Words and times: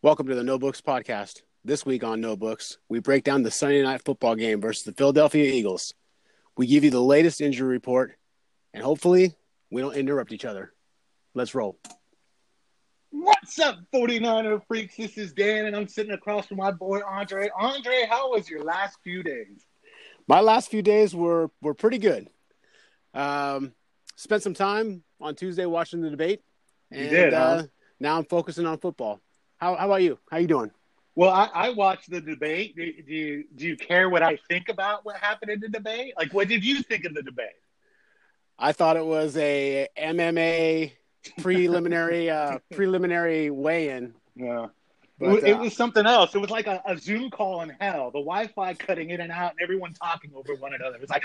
Welcome 0.00 0.28
to 0.28 0.36
the 0.36 0.44
No 0.44 0.60
Books 0.60 0.80
podcast. 0.80 1.42
This 1.64 1.84
week 1.84 2.04
on 2.04 2.20
No 2.20 2.36
Books, 2.36 2.78
we 2.88 3.00
break 3.00 3.24
down 3.24 3.42
the 3.42 3.50
Sunday 3.50 3.82
night 3.82 4.00
football 4.04 4.36
game 4.36 4.60
versus 4.60 4.84
the 4.84 4.92
Philadelphia 4.92 5.52
Eagles. 5.52 5.92
We 6.56 6.68
give 6.68 6.84
you 6.84 6.90
the 6.90 7.02
latest 7.02 7.40
injury 7.40 7.66
report, 7.66 8.16
and 8.72 8.80
hopefully, 8.80 9.34
we 9.72 9.82
don't 9.82 9.96
interrupt 9.96 10.30
each 10.30 10.44
other. 10.44 10.72
Let's 11.34 11.52
roll. 11.52 11.80
What's 13.10 13.58
up, 13.58 13.80
49er 13.92 14.62
freaks? 14.68 14.96
This 14.96 15.18
is 15.18 15.32
Dan, 15.32 15.66
and 15.66 15.74
I'm 15.74 15.88
sitting 15.88 16.12
across 16.12 16.46
from 16.46 16.58
my 16.58 16.70
boy 16.70 17.00
Andre. 17.04 17.50
Andre, 17.58 18.06
how 18.08 18.30
was 18.30 18.48
your 18.48 18.62
last 18.62 18.98
few 19.02 19.24
days? 19.24 19.66
My 20.28 20.38
last 20.38 20.70
few 20.70 20.80
days 20.80 21.12
were 21.12 21.50
were 21.60 21.74
pretty 21.74 21.98
good. 21.98 22.28
Um, 23.14 23.72
spent 24.14 24.44
some 24.44 24.54
time 24.54 25.02
on 25.20 25.34
Tuesday 25.34 25.66
watching 25.66 26.02
the 26.02 26.10
debate, 26.10 26.42
and 26.92 27.10
did, 27.10 27.32
huh? 27.32 27.38
uh, 27.40 27.62
now 27.98 28.16
I'm 28.16 28.26
focusing 28.26 28.64
on 28.64 28.78
football. 28.78 29.20
How, 29.58 29.74
how 29.76 29.86
about 29.86 30.02
you? 30.02 30.18
How 30.30 30.38
you 30.38 30.46
doing? 30.46 30.70
Well, 31.14 31.30
I, 31.30 31.50
I 31.52 31.70
watched 31.70 32.10
the 32.10 32.20
debate. 32.20 32.76
Do, 32.76 32.92
do 33.02 33.12
you 33.12 33.44
do 33.56 33.66
you 33.66 33.76
care 33.76 34.08
what 34.08 34.22
I 34.22 34.38
think 34.48 34.68
about 34.68 35.04
what 35.04 35.16
happened 35.16 35.50
in 35.50 35.58
the 35.58 35.68
debate? 35.68 36.14
Like, 36.16 36.32
what 36.32 36.46
did 36.46 36.64
you 36.64 36.82
think 36.82 37.04
of 37.04 37.12
the 37.12 37.22
debate? 37.22 37.58
I 38.56 38.70
thought 38.70 38.96
it 38.96 39.04
was 39.04 39.36
a 39.36 39.88
MMA 39.98 40.92
preliminary 41.40 42.30
uh, 42.30 42.58
preliminary 42.72 43.50
weigh-in. 43.50 44.14
Yeah. 44.36 44.68
But, 45.20 45.42
it, 45.42 45.52
uh, 45.52 45.58
was 45.58 45.76
something 45.76 46.06
else. 46.06 46.34
It 46.34 46.38
was 46.38 46.50
like 46.50 46.68
a, 46.68 46.80
a 46.86 46.96
Zoom 46.96 47.30
call 47.30 47.62
in 47.62 47.70
hell. 47.80 48.12
The 48.12 48.20
Wi-Fi 48.20 48.74
cutting 48.74 49.10
in 49.10 49.20
and 49.20 49.32
out, 49.32 49.52
and 49.52 49.60
everyone 49.60 49.92
talking 49.92 50.30
over 50.34 50.54
one 50.54 50.74
another. 50.74 50.94
It 50.94 51.00
was 51.00 51.10
like 51.10 51.24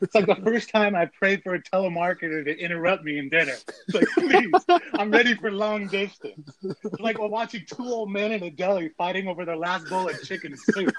it's 0.00 0.14
like 0.14 0.26
the 0.26 0.40
first 0.42 0.70
time 0.70 0.96
I 0.96 1.06
prayed 1.06 1.42
for 1.44 1.54
a 1.54 1.62
telemarketer 1.62 2.44
to 2.44 2.58
interrupt 2.58 3.04
me 3.04 3.18
in 3.18 3.28
dinner. 3.28 3.54
It's 3.86 3.94
like, 3.94 4.08
please, 4.14 4.50
I'm 4.94 5.12
ready 5.12 5.34
for 5.34 5.52
long 5.52 5.86
distance. 5.86 6.50
It's 6.64 7.00
like 7.00 7.18
we're 7.18 7.28
watching 7.28 7.64
two 7.64 7.84
old 7.84 8.10
men 8.10 8.32
in 8.32 8.42
a 8.42 8.50
deli 8.50 8.88
fighting 8.98 9.28
over 9.28 9.44
their 9.44 9.56
last 9.56 9.88
bowl 9.88 10.08
of 10.08 10.20
chicken 10.24 10.56
soup. 10.56 10.92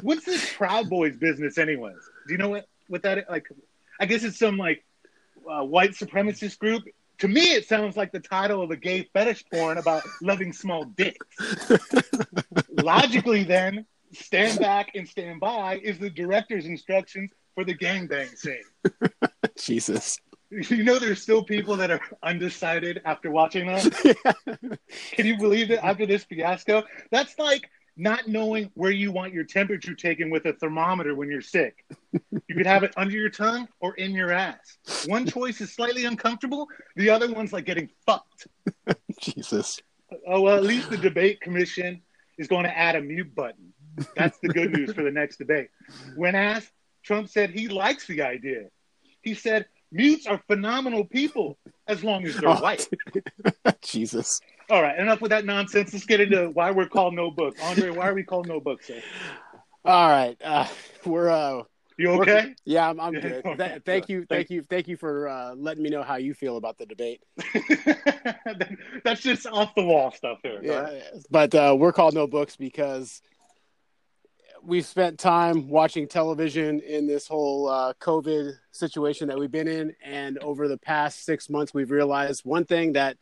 What's 0.00 0.24
this 0.24 0.50
Proud 0.54 0.88
Boys 0.88 1.16
business, 1.16 1.58
anyways? 1.58 1.98
Do 2.26 2.32
you 2.32 2.38
know 2.38 2.48
what 2.48 2.66
what 2.88 3.02
that 3.02 3.28
like? 3.28 3.48
I 4.00 4.06
guess 4.06 4.24
it's 4.24 4.38
some 4.38 4.56
like 4.56 4.82
uh, 5.50 5.62
white 5.62 5.92
supremacist 5.92 6.58
group. 6.58 6.84
To 7.18 7.28
me, 7.28 7.54
it 7.54 7.66
sounds 7.66 7.96
like 7.96 8.12
the 8.12 8.20
title 8.20 8.62
of 8.62 8.70
a 8.70 8.76
gay 8.76 9.08
fetish 9.12 9.44
porn 9.52 9.78
about 9.78 10.02
loving 10.20 10.52
small 10.52 10.84
dicks. 10.84 11.26
Logically, 12.70 13.44
then, 13.44 13.86
stand 14.12 14.58
back 14.60 14.94
and 14.94 15.08
stand 15.08 15.40
by 15.40 15.78
is 15.82 15.98
the 15.98 16.10
director's 16.10 16.66
instructions 16.66 17.30
for 17.54 17.64
the 17.64 17.74
gangbang 17.74 18.36
scene. 18.36 18.62
Jesus. 19.58 20.18
You 20.50 20.84
know, 20.84 20.98
there's 20.98 21.20
still 21.20 21.42
people 21.42 21.76
that 21.76 21.90
are 21.90 22.00
undecided 22.22 23.00
after 23.04 23.30
watching 23.30 23.66
that. 23.66 24.78
Can 25.12 25.26
you 25.26 25.36
believe 25.38 25.70
it? 25.70 25.80
After 25.82 26.06
this 26.06 26.24
fiasco, 26.24 26.84
that's 27.10 27.36
like 27.38 27.68
not 27.96 28.28
knowing 28.28 28.70
where 28.74 28.90
you 28.90 29.10
want 29.10 29.32
your 29.32 29.44
temperature 29.44 29.94
taken 29.94 30.28
with 30.30 30.44
a 30.46 30.52
thermometer 30.52 31.14
when 31.14 31.30
you're 31.30 31.40
sick. 31.40 31.84
You 32.12 32.54
could 32.54 32.66
have 32.66 32.82
it 32.82 32.92
under 32.96 33.14
your 33.16 33.30
tongue 33.30 33.68
or 33.80 33.94
in 33.94 34.12
your 34.12 34.32
ass. 34.32 34.78
One 35.06 35.26
choice 35.26 35.60
is 35.60 35.72
slightly 35.72 36.04
uncomfortable. 36.04 36.68
The 36.96 37.10
other 37.10 37.32
one's 37.32 37.52
like 37.52 37.64
getting 37.64 37.88
fucked. 38.04 38.48
Jesus. 39.20 39.80
Oh 40.26 40.40
well, 40.42 40.56
at 40.56 40.62
least 40.64 40.90
the 40.90 40.96
debate 40.98 41.40
commission 41.40 42.02
is 42.38 42.48
going 42.48 42.64
to 42.64 42.76
add 42.78 42.96
a 42.96 43.00
mute 43.00 43.34
button. 43.34 43.72
That's 44.14 44.38
the 44.40 44.48
good 44.48 44.72
news 44.76 44.92
for 44.92 45.02
the 45.02 45.10
next 45.10 45.38
debate. 45.38 45.68
When 46.16 46.34
asked, 46.34 46.70
Trump 47.02 47.28
said 47.30 47.50
he 47.50 47.68
likes 47.68 48.06
the 48.06 48.22
idea. 48.22 48.64
He 49.22 49.32
said 49.34 49.66
mutes 49.90 50.26
are 50.26 50.40
phenomenal 50.46 51.04
people 51.04 51.58
as 51.88 52.04
long 52.04 52.26
as 52.26 52.36
they're 52.36 52.50
Oh. 52.50 52.60
white. 52.60 52.86
Jesus. 53.82 54.40
All 54.68 54.82
right, 54.82 54.98
enough 54.98 55.20
with 55.20 55.30
that 55.30 55.44
nonsense. 55.44 55.92
Let's 55.92 56.06
get 56.06 56.20
into 56.20 56.50
why 56.50 56.72
we're 56.72 56.88
called 56.88 57.14
no 57.14 57.30
book. 57.30 57.56
Andre, 57.62 57.90
why 57.90 58.08
are 58.08 58.14
we 58.14 58.24
called 58.24 58.48
no 58.48 58.58
book, 58.60 58.82
sir? 58.82 59.00
All 59.84 60.08
right. 60.08 60.36
Uh, 60.42 60.66
we're 61.04 61.30
uh 61.30 61.62
You 61.96 62.08
we're- 62.10 62.20
okay? 62.22 62.54
Yeah, 62.64 62.88
I'm, 62.90 62.98
I'm 62.98 63.12
good. 63.12 63.44
Th- 63.44 63.82
thank 63.84 64.08
you, 64.08 64.18
Thank- 64.18 64.28
thank 64.28 64.50
you, 64.50 64.62
thank 64.68 64.88
you 64.88 64.96
for 64.96 65.28
uh, 65.28 65.54
letting 65.54 65.84
me 65.84 65.90
know 65.90 66.02
how 66.02 66.16
you 66.16 66.34
feel 66.34 66.56
about 66.56 66.78
the 66.78 66.86
debate. 66.86 67.22
That's 69.04 69.22
just 69.22 69.46
off 69.46 69.74
the 69.76 69.84
wall 69.84 70.10
stuff 70.10 70.38
here. 70.42 70.58
Yeah, 70.62 70.80
right? 70.80 71.02
but 71.30 71.54
uh, 71.54 71.76
we're 71.78 71.92
called 71.92 72.14
no 72.14 72.26
books 72.26 72.56
because 72.56 73.22
we've 74.64 74.84
spent 74.86 75.20
time 75.20 75.68
watching 75.68 76.08
television 76.08 76.80
in 76.80 77.06
this 77.06 77.28
whole 77.28 77.68
uh, 77.68 77.92
COVID 78.00 78.54
situation 78.72 79.28
that 79.28 79.38
we've 79.38 79.52
been 79.52 79.68
in, 79.68 79.94
and 80.04 80.38
over 80.38 80.66
the 80.66 80.78
past 80.78 81.24
six 81.24 81.48
months, 81.48 81.72
we've 81.72 81.92
realized 81.92 82.44
one 82.44 82.64
thing 82.64 82.94
that 82.94 83.16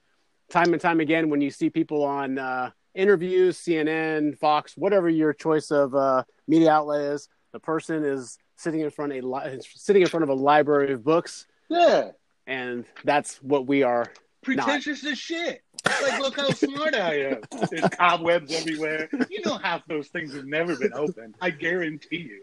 time 0.50 0.72
and 0.72 0.80
time 0.80 1.00
again, 1.00 1.30
when 1.30 1.40
you 1.40 1.50
see 1.50 1.70
people 1.70 2.04
on 2.04 2.38
uh, 2.38 2.70
interviews, 2.94 3.58
CNN, 3.58 4.38
Fox, 4.38 4.74
whatever 4.76 5.08
your 5.08 5.32
choice 5.32 5.70
of 5.70 5.94
uh, 5.94 6.24
media 6.46 6.70
outlet 6.70 7.00
is, 7.00 7.28
the 7.52 7.60
person 7.60 8.04
is 8.04 8.38
sitting 8.56 8.80
in 8.80 8.90
front 8.90 9.12
of 9.12 9.22
a 9.24 9.26
li- 9.26 9.60
sitting 9.74 10.02
in 10.02 10.08
front 10.08 10.22
of 10.22 10.28
a 10.28 10.34
library 10.34 10.92
of 10.92 11.02
books, 11.04 11.46
Yeah. 11.68 12.10
and 12.46 12.84
that's 13.04 13.36
what 13.42 13.66
we 13.66 13.82
are. 13.82 14.06
Pretentious 14.42 15.04
as 15.06 15.18
shit. 15.18 15.62
Like, 16.02 16.20
look 16.20 16.36
how 16.36 16.50
smart 16.50 16.94
I 16.94 17.20
am. 17.30 17.40
There's 17.70 17.88
cobwebs 17.90 18.52
everywhere. 18.54 19.08
You 19.30 19.40
know, 19.44 19.56
half 19.56 19.86
those 19.86 20.08
things 20.08 20.34
have 20.34 20.44
never 20.44 20.76
been 20.76 20.92
opened. 20.92 21.34
I 21.40 21.50
guarantee 21.50 22.18
you. 22.30 22.42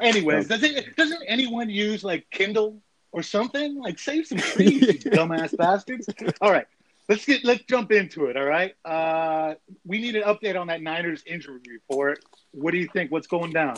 Anyways, 0.00 0.48
doesn't 0.48 0.96
doesn't 0.96 1.22
anyone 1.26 1.68
use 1.70 2.02
like 2.04 2.26
Kindle 2.30 2.80
or 3.12 3.22
something? 3.22 3.78
Like, 3.80 3.98
save 3.98 4.26
some 4.26 4.38
trees, 4.38 4.82
you 4.82 4.94
dumbass 5.10 5.56
bastards. 5.56 6.08
All 6.40 6.50
right, 6.52 6.66
let's 7.08 7.24
get 7.24 7.44
let's 7.44 7.62
jump 7.64 7.92
into 7.92 8.26
it. 8.26 8.36
All 8.36 8.44
right, 8.44 8.74
uh, 8.84 9.54
we 9.84 9.98
need 10.00 10.16
an 10.16 10.22
update 10.22 10.58
on 10.60 10.66
that 10.68 10.82
Niners 10.82 11.22
injury 11.26 11.60
report. 11.70 12.24
What 12.52 12.72
do 12.72 12.78
you 12.78 12.88
think? 12.92 13.10
What's 13.10 13.26
going 13.26 13.52
down? 13.52 13.76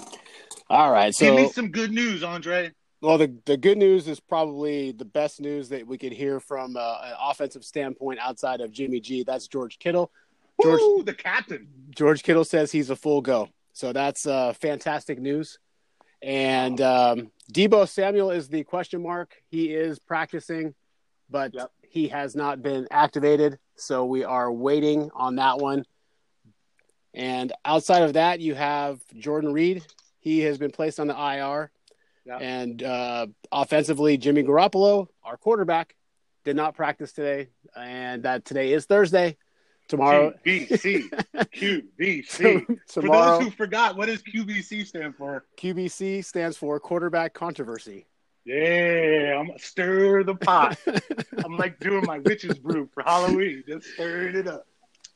All 0.69 0.91
right, 0.91 1.15
Give 1.19 1.35
me 1.35 1.49
some 1.49 1.69
good 1.71 1.93
news, 1.93 2.23
Andre. 2.25 2.73
well, 3.01 3.19
the 3.19 3.33
the 3.45 3.57
good 3.57 3.79
news 3.79 4.09
is 4.09 4.19
probably 4.21 4.93
the 4.93 5.05
best 5.05 5.41
news 5.41 5.69
that 5.69 5.87
we 5.87 5.97
could 5.99 6.13
hear 6.13 6.41
from 6.41 6.77
uh, 6.77 6.99
an 7.05 7.15
offensive 7.23 7.65
standpoint 7.65 8.19
outside 8.21 8.61
of 8.61 8.73
Jimmy 8.73 9.01
G. 9.01 9.23
That's 9.25 9.47
George 9.47 9.79
Kittle. 9.79 10.11
George 10.63 10.81
Woo, 10.81 11.03
the 11.03 11.15
captain. 11.15 11.69
George 11.91 12.23
Kittle 12.23 12.45
says 12.45 12.73
he's 12.73 12.91
a 12.91 12.97
full 12.97 13.21
go, 13.21 13.49
so 13.73 13.93
that's 13.93 14.27
uh, 14.27 14.53
fantastic 14.55 15.19
news. 15.21 15.59
And 16.23 16.81
um, 16.81 17.31
Deebo 17.53 17.87
Samuel 17.89 18.31
is 18.31 18.49
the 18.49 18.65
question 18.65 19.03
mark. 19.03 19.35
He 19.51 19.67
is 19.75 19.99
practicing, 19.99 20.75
but 21.31 21.53
Yep. 21.55 21.71
He 21.91 22.09
has 22.09 22.35
not 22.35 22.63
been 22.63 22.87
activated. 22.91 23.59
So 23.77 24.05
we 24.05 24.25
are 24.25 24.51
waiting 24.51 25.11
on 25.15 25.37
that 25.37 25.59
one. 25.59 25.85
And 27.15 27.53
outside 27.65 28.03
of 28.03 28.15
that, 28.15 28.41
you 28.41 28.55
have 28.55 29.01
Jordan 29.17 29.53
Reed. 29.53 29.85
He 30.19 30.41
has 30.41 30.59
been 30.59 30.71
placed 30.71 31.01
on 31.01 31.07
the 31.07 31.15
IR. 31.15 31.71
Yep. 32.27 32.39
And 32.43 32.83
uh, 32.83 33.27
offensively, 33.53 34.19
Jimmy 34.19 34.43
Garoppolo, 34.43 35.09
our 35.25 35.37
quarterback, 35.37 35.95
did 36.45 36.57
not 36.57 36.75
practice 36.75 37.13
today. 37.13 37.49
And 37.77 38.25
that 38.25 38.45
today 38.45 38.73
is 38.73 38.87
Thursday. 38.87 39.37
Tomorrow, 39.89 40.33
QBC. 40.45 41.05
QBC. 41.37 42.79
For 42.89 43.03
those 43.03 43.43
who 43.45 43.51
forgot, 43.51 43.97
what 43.97 44.07
does 44.07 44.21
QBC 44.23 44.85
stand 44.85 45.15
for? 45.15 45.45
QBC 45.59 46.25
stands 46.25 46.57
for 46.57 46.81
quarterback 46.81 47.35
controversy. 47.35 48.07
Yeah, 48.47 49.39
I'm 49.41 49.51
stir 49.59 50.23
the 50.23 50.37
pot. 50.37 50.79
I'm 51.45 51.57
like 51.59 51.81
doing 51.81 52.05
my 52.05 52.21
witch's 52.21 52.59
brew 52.59 52.89
for 52.95 53.03
Halloween, 53.03 53.65
just 53.67 53.89
stirring 53.91 54.37
it 54.37 54.47
up. 54.47 54.67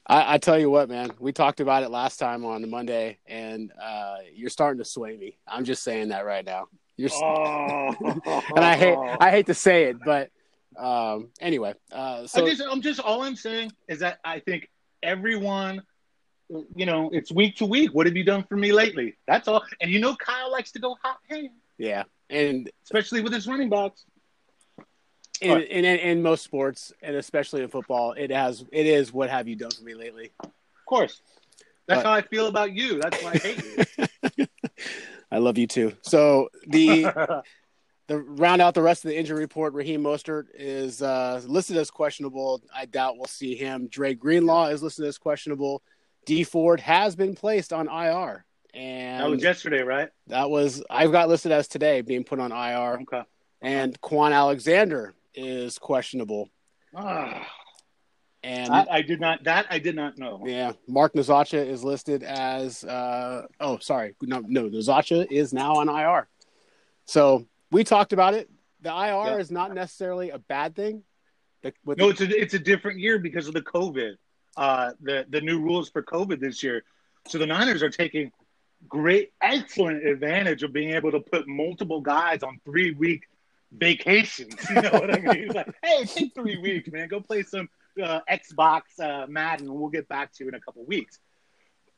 I, 0.06 0.34
I 0.34 0.38
tell 0.38 0.58
you 0.58 0.68
what, 0.68 0.88
man, 0.88 1.12
we 1.20 1.30
talked 1.32 1.60
about 1.60 1.84
it 1.84 1.90
last 1.90 2.16
time 2.18 2.44
on 2.44 2.68
Monday, 2.68 3.18
and 3.26 3.72
uh, 3.80 4.16
you're 4.34 4.50
starting 4.50 4.82
to 4.82 4.84
sway 4.84 5.16
me. 5.16 5.38
I'm 5.46 5.64
just 5.64 5.84
saying 5.84 6.08
that 6.08 6.26
right 6.26 6.44
now. 6.44 6.66
You're, 6.96 7.10
s- 7.10 7.20
Oh, 7.22 7.94
and 8.56 8.64
I 8.64 8.76
hate 8.76 8.98
I 9.20 9.30
hate 9.30 9.46
to 9.46 9.54
say 9.54 9.84
it, 9.84 9.96
but 10.04 10.30
um, 10.76 11.28
anyway. 11.40 11.74
Uh, 11.92 12.26
so 12.26 12.44
I 12.44 12.48
just, 12.50 12.62
I'm 12.68 12.80
just 12.80 12.98
all 12.98 13.22
I'm 13.22 13.36
saying 13.36 13.70
is 13.88 14.00
that 14.00 14.18
I 14.24 14.40
think 14.40 14.68
everyone, 15.04 15.82
you 16.74 16.84
know, 16.86 17.10
it's 17.12 17.30
week 17.30 17.56
to 17.56 17.66
week. 17.66 17.94
What 17.94 18.06
have 18.06 18.16
you 18.16 18.24
done 18.24 18.42
for 18.48 18.56
me 18.56 18.72
lately? 18.72 19.16
That's 19.28 19.46
all. 19.46 19.62
And 19.80 19.90
you 19.92 20.00
know, 20.00 20.16
Kyle 20.16 20.50
likes 20.50 20.72
to 20.72 20.80
go 20.80 20.96
hot 21.02 21.18
hand, 21.30 21.50
yeah, 21.78 22.02
and 22.30 22.70
especially 22.84 23.22
with 23.22 23.32
his 23.32 23.46
running 23.46 23.68
backs. 23.70 24.04
in, 25.40 25.50
Right. 25.52 25.68
in, 25.68 25.84
in 25.84 25.98
in 25.98 26.22
most 26.22 26.42
sports, 26.44 26.92
and 27.02 27.16
especially 27.16 27.62
in 27.62 27.68
football, 27.68 28.12
it 28.12 28.30
has 28.30 28.64
it 28.72 28.86
is 28.86 29.12
what 29.12 29.30
have 29.30 29.48
you 29.48 29.56
done 29.56 29.70
for 29.70 29.82
me 29.84 29.94
lately? 29.94 30.30
Of 30.42 30.50
course, 30.86 31.20
that's 31.86 32.02
But- 32.02 32.06
how 32.06 32.12
I 32.12 32.22
feel 32.22 32.46
about 32.46 32.72
you. 32.72 33.00
That's 33.00 33.22
why 33.22 33.32
I 33.32 33.38
hate 33.38 34.36
you. 34.38 34.46
I 35.32 35.38
love 35.38 35.58
you 35.58 35.66
too. 35.66 35.92
So 36.02 36.48
the 36.66 37.04
the 38.08 38.18
round 38.18 38.60
out 38.60 38.74
the 38.74 38.82
rest 38.82 39.04
of 39.04 39.10
the 39.10 39.18
injury 39.18 39.38
report, 39.38 39.72
Raheem 39.74 40.02
Mostert 40.02 40.46
is 40.54 41.00
uh, 41.02 41.40
listed 41.46 41.76
as 41.76 41.90
questionable. 41.90 42.60
I 42.74 42.86
doubt 42.86 43.16
we'll 43.16 43.26
see 43.26 43.54
him. 43.54 43.86
Dre 43.88 44.14
Greenlaw 44.14 44.66
is 44.66 44.82
listed 44.82 45.04
as 45.06 45.18
questionable. 45.18 45.82
Dee 46.26 46.42
Ford 46.44 46.80
has 46.80 47.14
been 47.16 47.34
placed 47.34 47.72
on 47.72 47.88
IR, 47.88 48.44
and 48.74 49.22
that 49.22 49.30
was 49.30 49.42
yesterday, 49.42 49.82
right? 49.82 50.08
that 50.28 50.48
was 50.50 50.82
I've 50.90 51.12
got 51.12 51.28
listed 51.28 51.52
as 51.52 51.68
today 51.68 52.00
being 52.02 52.24
put 52.24 52.38
on 52.40 52.52
IR. 52.52 53.00
Okay. 53.02 53.22
And 53.62 54.00
Kwon 54.00 54.32
Alexander 54.32 55.14
is 55.34 55.78
questionable. 55.78 56.48
Ah, 56.94 57.46
And 58.42 58.72
I, 58.72 58.86
I 58.90 59.02
did 59.02 59.20
not 59.20 59.44
that 59.44 59.66
I 59.70 59.78
did 59.78 59.94
not 59.96 60.18
know. 60.18 60.42
yeah, 60.46 60.72
Mark 60.88 61.12
Nzeocha 61.14 61.64
is 61.66 61.84
listed 61.84 62.22
as 62.22 62.82
uh, 62.84 63.46
oh 63.60 63.78
sorry 63.78 64.14
no 64.22 64.40
no 64.46 64.68
Nzeocha 64.68 65.30
is 65.30 65.52
now 65.52 65.74
on 65.76 65.88
IR. 65.88 66.28
So 67.06 67.46
we 67.70 67.84
talked 67.84 68.12
about 68.12 68.34
it. 68.34 68.48
The 68.82 68.90
IR 68.90 69.32
Yeah. 69.32 69.36
is 69.38 69.50
not 69.50 69.74
necessarily 69.74 70.30
a 70.30 70.38
bad 70.38 70.74
thing. 70.74 71.02
The, 71.62 71.72
No, 71.84 71.94
the- 71.94 72.08
it's 72.08 72.20
a 72.22 72.40
it's 72.42 72.54
a 72.54 72.58
different 72.58 72.98
year 72.98 73.18
because 73.18 73.46
of 73.46 73.52
the 73.54 73.62
COVID. 73.62 74.14
Uh, 74.56 74.92
the 75.02 75.26
the 75.28 75.40
new 75.40 75.60
rules 75.60 75.90
for 75.90 76.02
COVID 76.02 76.40
this 76.40 76.62
year. 76.62 76.82
So 77.28 77.36
the 77.38 77.46
Niners 77.46 77.82
are 77.82 77.90
taking 77.90 78.32
great, 78.88 79.32
excellent 79.40 80.06
advantage 80.06 80.62
of 80.62 80.72
being 80.72 80.94
able 80.94 81.12
to 81.12 81.20
put 81.20 81.46
multiple 81.48 82.00
guys 82.00 82.42
on 82.42 82.60
three 82.64 82.92
week 82.92 83.24
vacations. 83.72 84.54
You 84.70 84.82
know 84.82 84.90
what 84.90 85.12
I 85.12 85.20
mean? 85.20 85.48
Like, 85.48 85.72
hey, 85.82 86.04
take 86.04 86.34
three 86.34 86.58
weeks, 86.58 86.90
man. 86.90 87.08
Go 87.08 87.20
play 87.20 87.42
some 87.42 87.68
uh, 88.02 88.20
Xbox 88.30 88.82
uh, 89.00 89.26
Madden, 89.28 89.66
and 89.66 89.76
we'll 89.76 89.90
get 89.90 90.08
back 90.08 90.32
to 90.34 90.44
you 90.44 90.48
in 90.48 90.54
a 90.54 90.60
couple 90.60 90.84
weeks. 90.84 91.18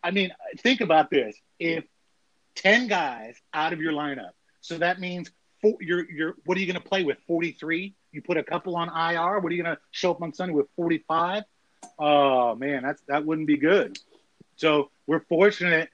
I 0.02 0.10
mean, 0.10 0.32
think 0.58 0.80
about 0.80 1.10
this: 1.10 1.36
if 1.58 1.84
ten 2.54 2.88
guys 2.88 3.36
out 3.54 3.72
of 3.72 3.80
your 3.80 3.92
lineup, 3.92 4.30
so 4.60 4.78
that 4.78 5.00
means 5.00 5.30
four, 5.60 5.76
you're 5.80 6.10
you're 6.10 6.34
what 6.44 6.56
are 6.56 6.60
you 6.60 6.66
going 6.66 6.80
to 6.80 6.88
play 6.88 7.04
with? 7.04 7.18
Forty 7.26 7.52
three. 7.52 7.94
You 8.10 8.20
put 8.22 8.36
a 8.36 8.42
couple 8.42 8.76
on 8.76 8.88
IR. 8.88 9.38
What 9.38 9.52
are 9.52 9.54
you 9.54 9.62
going 9.62 9.76
to 9.76 9.80
show 9.90 10.10
up 10.10 10.22
on 10.22 10.34
Sunday 10.34 10.54
with 10.54 10.66
forty 10.76 11.04
five? 11.06 11.44
Oh 11.98 12.54
man, 12.54 12.82
that's 12.82 13.02
that 13.08 13.24
wouldn't 13.24 13.46
be 13.46 13.56
good. 13.56 13.98
So 14.56 14.90
we're 15.06 15.24
fortunate. 15.28 15.88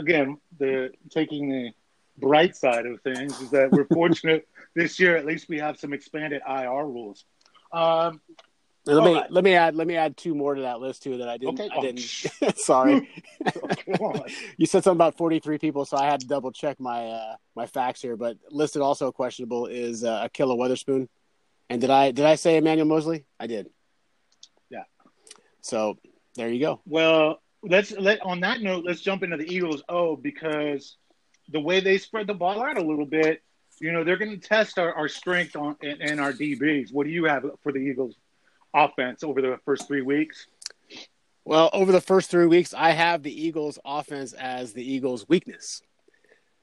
Again, 0.00 0.38
the 0.58 0.90
taking 1.10 1.48
the 1.50 1.70
bright 2.18 2.56
side 2.56 2.86
of 2.86 3.00
things 3.02 3.40
is 3.40 3.50
that 3.50 3.70
we're 3.70 3.84
fortunate 3.86 4.48
this 4.74 4.98
year. 4.98 5.16
At 5.16 5.26
least 5.26 5.48
we 5.48 5.58
have 5.58 5.78
some 5.78 5.92
expanded 5.92 6.40
IR 6.48 6.86
rules. 6.86 7.24
Um, 7.72 8.20
let 8.86 9.04
me 9.04 9.10
Alright. 9.14 9.30
let 9.30 9.44
me 9.44 9.54
add 9.54 9.76
let 9.76 9.86
me 9.86 9.94
add 9.96 10.16
two 10.16 10.34
more 10.34 10.54
to 10.54 10.62
that 10.62 10.80
list 10.80 11.02
too 11.02 11.18
that 11.18 11.28
I 11.28 11.36
didn't 11.36 11.60
Okay. 11.60 11.68
I 11.70 11.76
Oh, 11.76 11.82
didn't 11.82 12.00
sh- 12.00 12.26
sorry. 12.56 13.08
you 14.56 14.64
said 14.66 14.82
something 14.82 14.96
about 14.96 15.18
43 15.18 15.58
people, 15.58 15.84
so 15.84 15.98
I 15.98 16.06
had 16.06 16.20
to 16.20 16.26
double 16.26 16.50
check 16.50 16.80
my 16.80 17.06
uh, 17.08 17.36
my 17.54 17.66
facts 17.66 18.00
here. 18.00 18.16
But 18.16 18.38
listed 18.50 18.80
also 18.80 19.12
questionable 19.12 19.66
is 19.66 20.02
uh, 20.02 20.26
Ahkello 20.26 20.56
Witherspoon. 20.56 21.08
And 21.68 21.80
did 21.80 21.90
I 21.90 22.10
did 22.10 22.24
I 22.24 22.36
say 22.36 22.56
Emmanuel 22.56 22.86
Moseley? 22.88 23.26
I 23.38 23.46
did. 23.46 23.68
Yeah. 24.70 24.84
So 25.60 25.98
there 26.36 26.48
you 26.48 26.58
go. 26.60 26.80
Well, 26.86 27.42
let's 27.62 27.92
let 27.92 28.20
on 28.22 28.40
that 28.40 28.60
note, 28.62 28.84
let's 28.84 29.00
jump 29.00 29.22
into 29.22 29.36
the 29.36 29.52
Eagles. 29.52 29.82
Oh, 29.88 30.16
because 30.16 30.96
the 31.50 31.60
way 31.60 31.80
they 31.80 31.98
spread 31.98 32.26
the 32.26 32.34
ball 32.34 32.62
out 32.62 32.78
a 32.78 32.82
little 32.82 33.06
bit, 33.06 33.42
you 33.80 33.92
know, 33.92 34.04
they're 34.04 34.16
going 34.18 34.38
to 34.38 34.48
test 34.48 34.78
our, 34.78 34.92
our 34.94 35.08
strength 35.08 35.56
on 35.56 35.76
and, 35.82 36.00
and 36.00 36.20
our 36.20 36.32
DBs. 36.32 36.92
What 36.92 37.04
do 37.04 37.10
you 37.10 37.24
have 37.24 37.44
for 37.62 37.72
the 37.72 37.78
Eagles 37.78 38.14
offense 38.74 39.22
over 39.24 39.40
the 39.42 39.58
first 39.64 39.86
three 39.88 40.02
weeks? 40.02 40.46
Well, 41.44 41.70
over 41.72 41.90
the 41.90 42.00
first 42.00 42.30
three 42.30 42.46
weeks, 42.46 42.74
I 42.74 42.90
have 42.90 43.22
the 43.22 43.46
Eagles' 43.46 43.78
offense 43.84 44.34
as 44.34 44.72
the 44.74 44.84
Eagles' 44.84 45.26
weakness, 45.28 45.82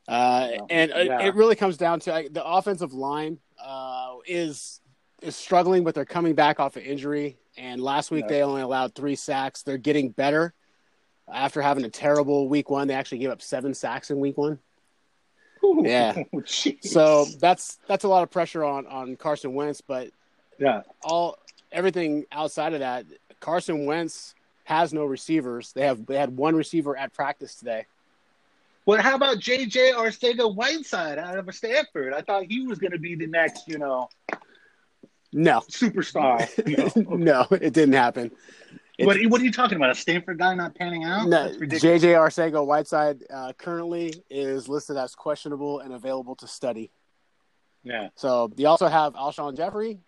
uh, 0.08 0.50
and 0.70 0.92
it- 0.92 1.08
Yeah. 1.08 1.22
it 1.26 1.36
really 1.36 1.56
comes 1.56 1.78
down 1.78 2.00
to 2.02 2.12
like, 2.12 2.32
the 2.34 2.46
offensive 2.46 2.94
line 2.94 3.40
uh, 3.60 4.18
is 4.26 4.82
is 5.24 5.36
struggling, 5.36 5.84
but 5.84 5.96
they're 5.96 6.06
coming 6.06 6.36
back 6.36 6.60
off 6.60 6.76
an 6.76 6.84
injury. 6.84 7.40
And 7.58 7.82
last 7.82 8.12
week 8.12 8.26
Yeah. 8.26 8.36
they 8.36 8.44
only 8.44 8.62
allowed 8.62 8.94
three 8.94 9.16
sacks. 9.16 9.64
They're 9.64 9.80
getting 9.80 10.12
better 10.12 10.54
after 11.32 11.62
having 11.62 11.84
a 11.86 11.90
terrible 11.90 12.48
week 12.48 12.70
one. 12.70 12.88
They 12.88 12.94
actually 12.94 13.20
gave 13.20 13.30
up 13.30 13.42
seven 13.42 13.74
sacks 13.74 14.12
in 14.12 14.20
week 14.20 14.38
one. 14.38 14.60
Yeah. 15.64 16.24
Oh, 16.34 16.38
jeez. 16.40 16.84
So 16.84 17.26
that's 17.40 17.80
that's 17.88 18.04
a 18.04 18.08
lot 18.08 18.24
of 18.24 18.32
pressure 18.32 18.64
on 18.64 18.86
on 18.88 19.16
Carson 19.16 19.54
Wentz, 19.54 19.82
but 19.82 20.10
yeah, 20.60 20.82
all 21.04 21.38
everything 21.72 22.26
outside 22.32 22.74
of 22.74 22.80
that, 22.80 23.06
Carson 23.40 23.86
Wentz 23.86 24.34
has 24.64 24.94
no 24.94 25.06
receivers. 25.06 25.74
They 25.74 25.84
have 25.86 26.06
they 26.06 26.18
had 26.18 26.36
one 26.36 26.56
receiver 26.56 26.98
at 26.98 27.14
practice 27.14 27.56
today. 27.56 27.86
Well, 28.86 29.02
how 29.02 29.16
about 29.16 29.38
JJ 29.38 29.96
Arcega 29.96 30.56
Whiteside 30.56 31.18
out 31.20 31.38
of 31.38 31.54
Stanford? 31.54 32.14
I 32.14 32.22
thought 32.22 32.44
he 32.46 32.62
was 32.62 32.80
going 32.80 32.94
to 32.94 33.00
be 33.00 33.16
the 33.16 33.28
next, 33.28 33.68
you 33.68 33.78
know, 33.78 34.08
No, 35.34 35.60
superstar. 35.70 36.48
No. 37.06 37.16
no, 37.18 37.48
it 37.52 37.74
didn't 37.74 37.96
happen. 37.96 38.32
It- 38.98 39.06
What, 39.06 39.18
what 39.28 39.42
are 39.42 39.44
you 39.44 39.52
talking 39.52 39.76
about? 39.76 39.92
A 39.92 39.96
Stanford 39.96 40.40
guy 40.40 40.56
not 40.56 40.74
panning 40.76 41.04
out? 41.04 41.28
no, 41.28 41.50
JJ 41.50 42.16
Arcega 42.16 42.66
Whiteside 42.66 43.24
uh, 43.32 43.54
currently 43.54 44.14
is 44.30 44.68
listed 44.68 44.98
as 44.98 45.14
questionable 45.14 45.80
and 45.82 45.94
available 45.94 46.36
to 46.38 46.48
study. 46.48 46.90
Yeah. 47.84 48.10
So 48.16 48.52
you 48.58 48.68
also 48.68 48.88
have 48.88 49.14
Alshon 49.14 49.56
Jeffery 49.56 50.00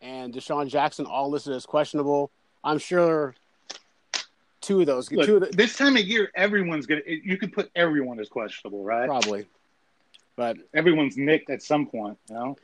and 0.00 0.32
DeSean 0.32 0.68
Jackson 0.68 1.04
all 1.06 1.28
listed 1.30 1.52
as 1.52 1.66
questionable. 1.66 2.30
I'm 2.64 2.78
sure 2.78 3.34
two 4.62 4.80
of 4.80 4.86
those, 4.86 5.12
Look, 5.12 5.26
two 5.26 5.36
of 5.36 5.40
the, 5.42 5.56
this 5.56 5.76
time 5.76 5.96
of 5.96 6.02
year, 6.04 6.30
everyone's 6.34 6.86
gonna. 6.86 7.02
You 7.06 7.36
could 7.36 7.52
put 7.52 7.70
everyone 7.76 8.18
as 8.18 8.28
questionable, 8.28 8.82
right? 8.82 9.06
probably, 9.06 9.44
but 10.36 10.56
Everyone's 10.72 11.16
nicked 11.16 11.50
at 11.50 11.62
some 11.62 11.86
point. 11.86 12.16
You 12.30 12.34
know. 12.34 12.56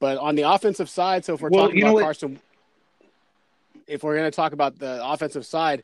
But 0.00 0.18
on 0.18 0.34
the 0.34 0.42
offensive 0.42 0.90
side, 0.90 1.24
so 1.24 1.34
if 1.34 1.40
we're 1.40 1.48
Well, 1.50 1.64
talking 1.64 1.76
you 1.78 1.84
know 1.84 1.90
about 1.90 1.94
what- 1.94 2.02
Carson, 2.02 2.40
if 3.86 4.02
we're 4.02 4.16
going 4.16 4.30
to 4.30 4.34
talk 4.34 4.52
about 4.52 4.78
the 4.78 5.00
offensive 5.04 5.46
side 5.46 5.82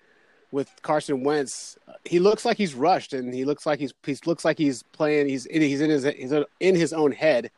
with 0.51 0.71
Carson 0.83 1.25
Wentz, 1.25 1.79
he 2.05 2.19
looks 2.19 2.45
like 2.45 2.57
he's 2.59 2.75
rushed, 2.75 3.13
and 3.13 3.33
he 3.33 3.45
looks 3.45 3.65
like 3.67 3.79
he's 3.79 3.93
he 4.05 4.17
looks 4.27 4.45
like 4.45 4.59
he's 4.59 4.83
playing. 4.83 5.29
He's 5.29 5.47
in, 5.47 5.63
he's 5.63 5.81
in 5.81 5.91
his 5.91 6.05
he's 6.05 6.33
in 6.61 6.75
his 6.75 6.93
own 6.93 7.13
head. 7.13 7.51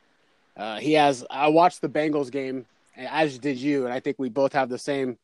Uh, 0.56 0.78
he 0.78 0.92
has. 0.92 1.24
I 1.30 1.48
watched 1.48 1.80
the 1.80 1.88
Bengals 1.88 2.30
game, 2.30 2.66
as 2.96 3.38
did 3.38 3.56
you, 3.58 3.84
and 3.84 3.92
I 3.92 3.98
think 4.00 4.18
we 4.18 4.28
both 4.28 4.52
have 4.52 4.68
the 4.68 4.78
same 4.78 5.18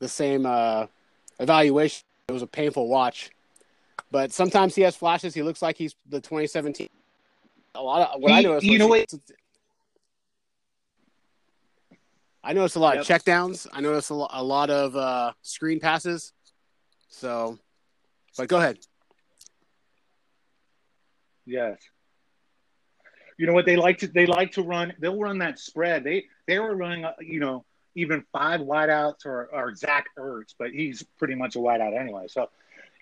the 0.00 0.08
same 0.08 0.46
uh, 0.46 0.86
evaluation. 1.40 2.04
It 2.28 2.32
was 2.32 2.42
a 2.42 2.46
painful 2.46 2.88
watch, 2.88 3.30
but 4.10 4.32
sometimes 4.32 4.74
he 4.74 4.80
has 4.82 4.96
flashes. 4.96 5.34
He 5.34 5.42
looks 5.42 5.60
like 5.60 5.76
he's 5.76 5.94
the 6.08 6.20
2017. 6.20 6.88
A 7.74 7.82
lot 7.82 8.08
of 8.14 8.22
what 8.22 8.32
I 8.32 8.38
He- 8.38 8.42
know 8.46 8.56
is 8.56 8.64
you 8.64 8.78
know 8.78 8.86
what- 8.86 9.12
I 12.44 12.52
noticed 12.52 12.76
a 12.76 12.80
lot 12.80 12.96
Yep. 12.96 13.00
of 13.02 13.06
checkdowns. 13.08 13.66
I 13.72 13.80
noticed 13.80 14.10
a, 14.10 14.14
lo- 14.14 14.28
a 14.30 14.42
lot 14.44 14.68
of 14.70 14.94
uh, 14.94 15.32
screen 15.42 15.80
passes. 15.80 16.32
So, 17.08 17.58
but 18.36 18.48
go 18.48 18.58
ahead. 18.58 18.78
Yes. 21.46 21.78
You 23.38 23.46
know 23.46 23.52
what 23.52 23.66
they 23.66 23.76
like 23.76 23.98
to 23.98 24.06
they 24.08 24.26
like 24.26 24.52
to 24.52 24.62
run. 24.62 24.92
They'll 25.00 25.18
run 25.18 25.38
that 25.38 25.58
spread. 25.58 26.04
They 26.04 26.26
they 26.46 26.58
were 26.58 26.74
running, 26.76 27.04
uh, 27.04 27.14
you 27.20 27.40
know, 27.40 27.64
even 27.96 28.24
five 28.32 28.60
wideouts 28.60 29.26
or 29.26 29.46
or 29.52 29.74
Zach 29.74 30.06
Ertz, 30.18 30.54
but 30.58 30.70
he's 30.70 31.02
pretty 31.18 31.34
much 31.34 31.56
a 31.56 31.58
wideout 31.58 31.98
anyway. 31.98 32.26
So, 32.28 32.48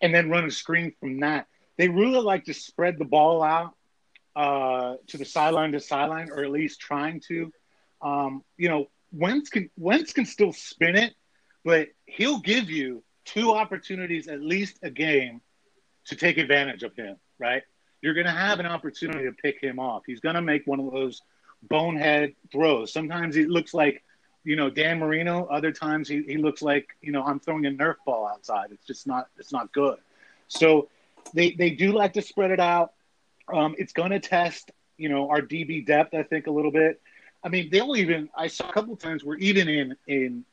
and 0.00 0.14
then 0.14 0.30
run 0.30 0.44
a 0.46 0.50
screen 0.50 0.92
from 1.00 1.20
that. 1.20 1.48
They 1.76 1.88
really 1.88 2.20
like 2.20 2.44
to 2.44 2.54
spread 2.54 2.98
the 2.98 3.04
ball 3.04 3.42
out 3.42 3.74
uh, 4.34 4.96
to 5.08 5.18
the 5.18 5.24
sideline 5.24 5.72
to 5.72 5.80
sideline, 5.80 6.30
or 6.30 6.44
at 6.44 6.50
least 6.50 6.80
trying 6.80 7.20
to. 7.28 7.52
Um, 8.00 8.42
you 8.56 8.68
know, 8.68 8.86
Wentz 9.12 9.50
can 9.50 9.70
Wentz 9.76 10.12
can 10.12 10.26
still 10.26 10.52
spin 10.52 10.96
it, 10.96 11.14
but 11.64 11.88
he'll 12.06 12.40
give 12.40 12.70
you 12.70 13.02
two 13.24 13.52
opportunities 13.52 14.28
at 14.28 14.40
least 14.40 14.78
a 14.82 14.90
game 14.90 15.40
to 16.06 16.16
take 16.16 16.38
advantage 16.38 16.82
of 16.82 16.94
him, 16.96 17.16
right? 17.38 17.62
You're 18.00 18.14
going 18.14 18.26
to 18.26 18.32
have 18.32 18.58
an 18.58 18.66
opportunity 18.66 19.24
to 19.24 19.32
pick 19.32 19.60
him 19.60 19.78
off. 19.78 20.02
He's 20.06 20.20
going 20.20 20.34
to 20.34 20.42
make 20.42 20.66
one 20.66 20.80
of 20.80 20.90
those 20.90 21.22
bonehead 21.62 22.34
throws. 22.50 22.92
Sometimes 22.92 23.36
he 23.36 23.44
looks 23.44 23.72
like, 23.72 24.02
you 24.42 24.56
know, 24.56 24.68
Dan 24.68 24.98
Marino. 24.98 25.44
Other 25.46 25.70
times 25.70 26.08
he, 26.08 26.22
he 26.24 26.36
looks 26.36 26.62
like, 26.62 26.88
you 27.00 27.12
know, 27.12 27.22
I'm 27.22 27.38
throwing 27.38 27.64
a 27.66 27.70
Nerf 27.70 27.94
ball 28.04 28.26
outside. 28.26 28.70
It's 28.72 28.84
just 28.84 29.06
not, 29.06 29.28
it's 29.38 29.52
not 29.52 29.72
good. 29.72 29.98
So 30.48 30.88
they, 31.32 31.52
they 31.52 31.70
do 31.70 31.92
like 31.92 32.14
to 32.14 32.22
spread 32.22 32.50
it 32.50 32.58
out. 32.58 32.92
Um, 33.52 33.76
it's 33.78 33.92
going 33.92 34.10
to 34.10 34.18
test, 34.18 34.72
you 34.96 35.08
know, 35.08 35.30
our 35.30 35.40
DB 35.40 35.86
depth, 35.86 36.14
I 36.14 36.24
think, 36.24 36.48
a 36.48 36.50
little 36.50 36.72
bit. 36.72 37.00
I 37.44 37.48
mean, 37.48 37.70
they'll 37.70 37.96
even, 37.96 38.28
I 38.36 38.46
saw 38.46 38.68
a 38.68 38.72
couple 38.72 38.96
times 38.96 39.24
where 39.24 39.36
even 39.38 39.68
in, 39.68 39.96
in 40.06 40.44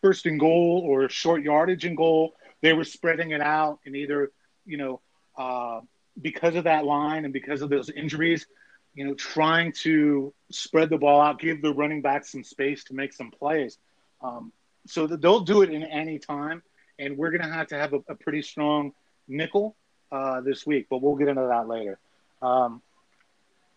first 0.00 0.26
and 0.26 0.40
goal 0.40 0.82
or 0.86 1.08
short 1.08 1.42
yardage 1.42 1.84
and 1.84 1.96
goal, 1.96 2.34
they 2.62 2.72
were 2.72 2.84
spreading 2.84 3.32
it 3.32 3.40
out 3.40 3.80
and 3.84 3.94
either, 3.94 4.32
you 4.66 4.76
know, 4.76 5.00
uh, 5.36 5.80
because 6.20 6.56
of 6.56 6.64
that 6.64 6.84
line 6.84 7.24
and 7.24 7.32
because 7.32 7.62
of 7.62 7.70
those 7.70 7.90
injuries, 7.90 8.46
you 8.94 9.06
know, 9.06 9.14
trying 9.14 9.72
to 9.72 10.32
spread 10.50 10.90
the 10.90 10.96
ball 10.96 11.20
out, 11.20 11.38
give 11.38 11.62
the 11.62 11.72
running 11.72 12.02
back 12.02 12.24
some 12.24 12.42
space 12.42 12.82
to 12.84 12.94
make 12.94 13.12
some 13.12 13.30
plays. 13.30 13.78
Um, 14.20 14.52
so 14.86 15.06
they'll 15.06 15.40
do 15.40 15.62
it 15.62 15.70
in 15.70 15.84
any 15.84 16.18
time, 16.18 16.62
and 16.98 17.16
we're 17.16 17.30
going 17.30 17.42
to 17.42 17.52
have 17.52 17.68
to 17.68 17.76
have 17.76 17.92
a, 17.92 18.00
a 18.08 18.14
pretty 18.14 18.42
strong 18.42 18.92
nickel 19.28 19.76
uh, 20.10 20.40
this 20.40 20.66
week, 20.66 20.86
but 20.90 21.02
we'll 21.02 21.14
get 21.14 21.28
into 21.28 21.42
that 21.42 21.68
later. 21.68 21.98
Um, 22.42 22.82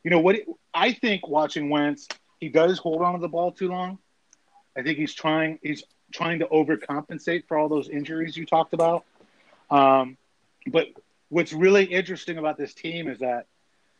you 0.03 0.09
know 0.09 0.19
what? 0.19 0.37
I 0.73 0.93
think 0.93 1.27
watching 1.27 1.69
Wentz, 1.69 2.07
he 2.41 2.49
does 2.49 2.79
hold 2.79 3.01
on 3.01 3.13
to 3.13 3.19
the 3.21 3.29
ball 3.29 3.53
too 3.53 3.69
long. 3.69 3.99
I 4.77 4.81
think 4.83 4.97
he's 4.97 5.13
trying. 5.13 5.59
He's 5.63 5.83
trying 6.11 6.39
to 6.39 6.47
overcompensate 6.47 7.47
for 7.47 7.57
all 7.57 7.69
those 7.69 7.87
injuries 7.89 8.35
you 8.35 8.45
talked 8.45 8.73
about. 8.73 9.05
Um, 9.69 10.17
but 10.67 10.87
what's 11.29 11.53
really 11.53 11.85
interesting 11.85 12.37
about 12.37 12.57
this 12.57 12.73
team 12.73 13.07
is 13.07 13.19
that, 13.19 13.47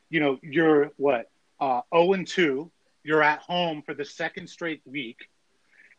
you 0.09 0.19
know, 0.19 0.39
you're 0.43 0.91
what, 0.97 1.29
uh, 1.61 1.81
0 1.95 2.13
and 2.13 2.27
2. 2.27 2.69
You're 3.03 3.23
at 3.23 3.39
home 3.39 3.81
for 3.83 3.93
the 3.93 4.05
second 4.05 4.49
straight 4.49 4.81
week. 4.85 5.29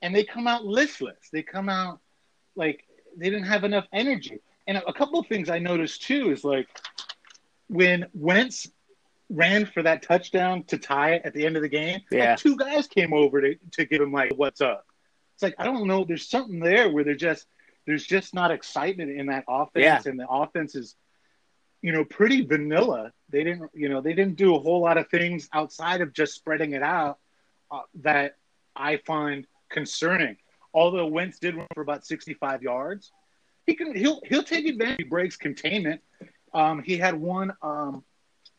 and 0.03 0.15
they 0.15 0.25
come 0.25 0.47
out 0.49 0.65
listless. 0.65 1.31
They 1.33 1.43
come 1.43 1.69
out 1.69 2.01
like 2.57 2.85
they 3.17 3.31
didn't 3.31 3.47
have 3.47 3.65
enough 3.65 3.87
energy. 3.93 4.41
And 4.67 4.77
a, 4.79 4.87
a 4.89 4.93
couple 4.93 5.19
of 5.21 5.27
things 5.29 5.49
I 5.49 5.59
noticed 5.61 6.03
too 6.03 6.31
is 6.33 6.45
like 6.45 6.69
when 7.69 8.07
Wentz 8.15 8.71
ran 9.33 9.67
for 9.67 9.83
that 9.83 10.03
touchdown 10.03 10.65
to 10.65 10.79
tie 10.79 11.15
it 11.15 11.23
at 11.25 11.33
the 11.35 11.47
end 11.47 11.57
of 11.57 11.63
the 11.63 11.69
game, 11.69 12.01
Yeah. 12.11 12.31
like 12.31 12.39
two 12.39 12.57
guys 12.57 12.87
came 12.87 13.13
over 13.13 13.41
to, 13.41 13.55
to 13.73 13.85
give 13.85 14.01
him 14.01 14.13
like, 14.13 14.33
"What's 14.37 14.61
up?" 14.61 14.87
It's 15.35 15.43
like 15.43 15.55
I 15.59 15.65
don't 15.65 15.87
know. 15.87 16.05
There's 16.05 16.29
something 16.29 16.61
there 16.61 16.91
where 16.91 17.05
they're 17.05 17.15
just 17.15 17.47
there's 17.87 18.05
just 18.07 18.33
not 18.35 18.51
excitement 18.53 19.11
in 19.11 19.27
that 19.27 19.45
offense, 19.49 19.83
Yeah. 19.85 20.03
and 20.11 20.19
the 20.21 20.29
offense 20.29 20.75
is, 20.77 20.95
you 21.81 21.91
know, 21.93 22.05
pretty 22.05 22.43
vanilla. 22.45 23.13
They 23.29 23.43
didn't, 23.43 23.71
you 23.75 23.89
know, 23.89 24.01
they 24.01 24.13
didn't 24.13 24.37
do 24.37 24.55
a 24.55 24.61
whole 24.61 24.81
lot 24.81 24.99
of 24.99 25.09
things 25.09 25.49
outside 25.53 26.01
of 26.01 26.13
just 26.13 26.35
spreading 26.35 26.73
it 26.75 26.83
out 26.83 27.19
uh, 27.73 27.81
that 28.03 28.37
I 28.77 28.99
find 28.99 29.47
concerning. 29.69 30.37
Although 30.75 31.07
Wentz 31.07 31.39
did 31.41 31.57
run 31.57 31.67
for 31.75 31.81
about 31.83 32.07
65 32.07 32.63
yards, 32.63 33.11
he 33.67 33.75
can 33.75 33.95
he'll 33.97 34.21
he'll 34.29 34.45
take 34.45 34.67
advantage. 34.67 34.99
He 34.99 35.05
breaks 35.05 35.37
containment. 35.37 36.01
Um, 36.55 36.83
he 36.83 36.97
had 36.99 37.15
one 37.15 37.53
um, 37.63 38.05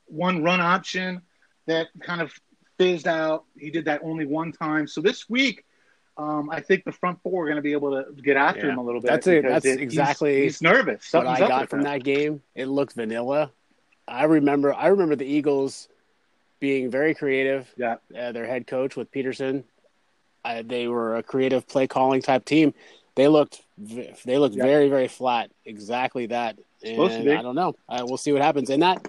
one 0.07 0.43
run 0.43 0.61
option 0.61 1.21
that 1.65 1.87
kind 2.01 2.21
of 2.21 2.31
fizzed 2.77 3.07
out. 3.07 3.45
He 3.57 3.69
did 3.69 3.85
that 3.85 4.01
only 4.03 4.25
one 4.25 4.51
time. 4.51 4.87
So 4.87 5.01
this 5.01 5.29
week, 5.29 5.63
um, 6.17 6.49
I 6.51 6.59
think 6.59 6.83
the 6.83 6.91
front 6.91 7.19
four 7.23 7.43
are 7.43 7.47
going 7.47 7.55
to 7.55 7.61
be 7.61 7.71
able 7.71 7.91
to 7.91 8.11
get 8.21 8.37
after 8.37 8.67
Yeah. 8.67 8.73
him 8.73 8.77
a 8.79 8.83
little 8.83 9.01
bit. 9.01 9.09
That's 9.09 9.27
it. 9.27 9.43
That's 9.43 9.65
he's- 9.65 9.77
exactly 9.77 10.43
he's, 10.43 10.61
nervous. 10.61 11.11
what 11.11 11.25
I 11.27 11.39
got 11.39 11.69
from 11.69 11.79
him. 11.79 11.85
that 11.85 12.03
game. 12.03 12.41
It 12.55 12.65
looked 12.67 12.93
vanilla. 12.93 13.51
I 14.07 14.25
remember. 14.25 14.73
I 14.73 14.87
remember 14.87 15.15
the 15.15 15.25
Eagles 15.25 15.87
being 16.59 16.89
very 16.91 17.15
creative. 17.15 17.71
Yeah. 17.77 17.95
Uh, 18.17 18.31
their 18.31 18.45
head 18.45 18.67
coach 18.67 18.95
with 18.95 19.11
Pederson, 19.11 19.63
uh, 20.45 20.61
they 20.65 20.87
were 20.87 21.15
a 21.17 21.23
creative 21.23 21.67
play 21.67 21.87
calling 21.87 22.21
type 22.21 22.45
team. 22.45 22.73
They 23.15 23.27
looked. 23.27 23.61
They 23.77 24.37
looked 24.37 24.55
Yeah. 24.55 24.63
very 24.63 24.89
very 24.89 25.07
flat. 25.07 25.51
Exactly 25.65 26.25
that. 26.27 26.57
And. 26.83 27.01
I 27.31 27.41
don't 27.41 27.55
know. 27.55 27.75
Uh, 27.87 28.03
we'll 28.05 28.17
see 28.17 28.33
what 28.33 28.41
happens. 28.41 28.69
And 28.69 28.83
that. 28.83 29.07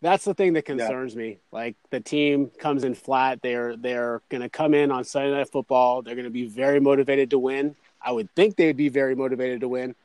That's 0.00 0.24
the 0.24 0.34
thing 0.34 0.52
that 0.52 0.64
concerns 0.64 1.16
me. 1.16 1.38
Like 1.50 1.74
the 1.90 2.00
team 2.00 2.50
comes 2.58 2.84
in 2.84 2.94
flat. 2.94 3.40
They're 3.42 3.76
they're 3.76 4.22
going 4.28 4.42
to 4.42 4.48
come 4.48 4.72
in 4.74 4.90
on 4.92 5.04
Sunday 5.04 5.32
Night 5.32 5.50
Football. 5.50 6.02
They're 6.02 6.14
going 6.14 6.24
to 6.24 6.30
be 6.30 6.46
very 6.46 6.80
motivated 6.80 7.30
to 7.30 7.38
win. 7.38 7.74
I 8.00 8.12
would 8.12 8.32
think 8.36 8.54
they'd 8.56 8.76
be 8.76 8.88
very 8.90 9.16
motivated 9.16 9.60
to 9.62 9.68
win. 9.68 9.96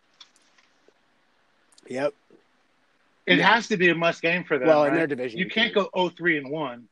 Yep. 1.88 2.14
It 3.26 3.38
Yeah. 3.38 3.54
has 3.54 3.68
to 3.68 3.78
be 3.78 3.90
a 3.90 3.96
must 3.96 4.22
game 4.22 4.44
for 4.44 4.58
them. 4.58 4.68
Well, 4.68 4.86
in 4.86 4.96
their 4.96 5.08
division, 5.08 5.38
you 5.40 5.48
can't 5.48 5.74
go 5.74 5.90
0-3 5.96 6.38
and 6.40 6.50
one. 6.50 6.88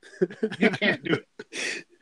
You 0.59 0.69
can't 0.69 1.03
do 1.03 1.13
it. 1.13 1.85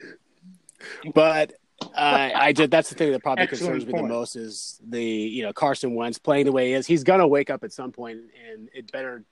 But 1.13 1.53
uh, 1.81 2.29
I 2.33 2.53
just 2.53 2.71
that's 2.71 2.89
the 2.89 2.95
thing 2.95 3.11
that 3.11 3.21
probably 3.21 3.43
Excellent 3.43 3.73
concerns 3.73 3.93
me 3.93 3.99
the 4.01 4.07
most 4.07 4.35
is 4.37 4.79
the 4.87 5.03
you 5.03 5.43
know 5.43 5.51
Carson 5.51 5.93
Wentz 5.93 6.17
playing 6.17 6.45
the 6.45 6.51
way 6.53 6.67
he 6.67 6.73
is. 6.73 6.87
He's 6.87 7.03
gonna 7.03 7.27
wake 7.27 7.49
up 7.49 7.63
at 7.65 7.73
some 7.73 7.91
point, 7.91 8.19
and 8.49 8.69
it 8.73 8.89
better. 8.91 9.23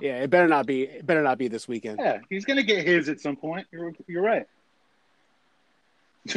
Yeah, 0.00 0.22
it 0.22 0.30
better 0.30 0.48
not 0.48 0.66
be. 0.66 0.82
It 0.84 1.06
better 1.06 1.22
not 1.22 1.38
be 1.38 1.48
this 1.48 1.68
weekend. 1.68 1.98
Yeah, 2.00 2.18
he's 2.28 2.44
going 2.44 2.56
to 2.56 2.62
get 2.62 2.86
his 2.86 3.08
at 3.08 3.20
some 3.20 3.36
point. 3.36 3.66
You're 3.72 3.92
you're 4.06 4.22
right. 4.22 4.46
yes, 6.26 6.36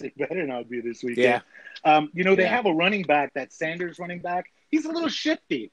it 0.00 0.16
better 0.16 0.46
not 0.46 0.68
be 0.68 0.80
this 0.80 1.02
weekend. 1.02 1.24
Yeah. 1.24 1.40
Um, 1.84 2.10
you 2.14 2.24
know, 2.24 2.34
they 2.36 2.44
Yeah. 2.44 2.56
have 2.56 2.66
a 2.66 2.72
running 2.72 3.02
back, 3.02 3.34
that 3.34 3.52
Sanders 3.52 3.98
running 3.98 4.20
back. 4.20 4.46
He's 4.70 4.84
a 4.84 4.92
little 4.92 5.08
shifty. 5.08 5.70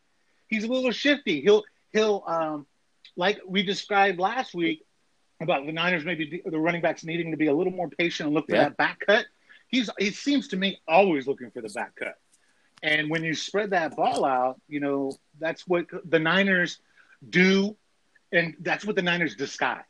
He's 0.47 0.63
a 0.63 0.67
little 0.67 0.91
shifty. 0.91 1.41
He'll 1.41 1.63
he'll 1.93 2.23
um, 2.27 2.65
like 3.15 3.39
we 3.45 3.63
described 3.63 4.19
last 4.19 4.53
week 4.53 4.85
about 5.41 5.65
the 5.65 5.71
Niners 5.71 6.05
maybe 6.05 6.41
the 6.45 6.59
running 6.59 6.81
backs 6.81 7.03
needing 7.03 7.31
to 7.31 7.38
be 7.38 7.47
a 7.47 7.53
little 7.53 7.73
more 7.73 7.89
patient 7.89 8.27
and 8.27 8.35
look 8.35 8.47
for 8.47 8.55
Yeah. 8.55 8.63
that 8.69 8.77
back 8.77 9.00
cut. 9.05 9.25
He's 9.67 9.89
he 9.97 10.11
seems 10.11 10.50
to 10.50 10.57
me 10.57 10.79
always 10.88 11.27
looking 11.27 11.51
for 11.51 11.61
the 11.61 11.69
back 11.69 11.95
cut. 11.95 12.15
And 12.83 13.09
when 13.09 13.23
you 13.23 13.33
spread 13.33 13.71
that 13.71 13.95
ball 13.95 14.25
out, 14.25 14.59
you 14.67 14.79
know, 14.79 15.11
that's 15.39 15.67
what 15.67 15.85
the 16.09 16.19
Niners 16.19 16.79
do 17.27 17.75
and 18.31 18.55
that's 18.61 18.85
what 18.85 18.95
the 18.95 19.01
Niners 19.01 19.35
disguise. 19.35 19.83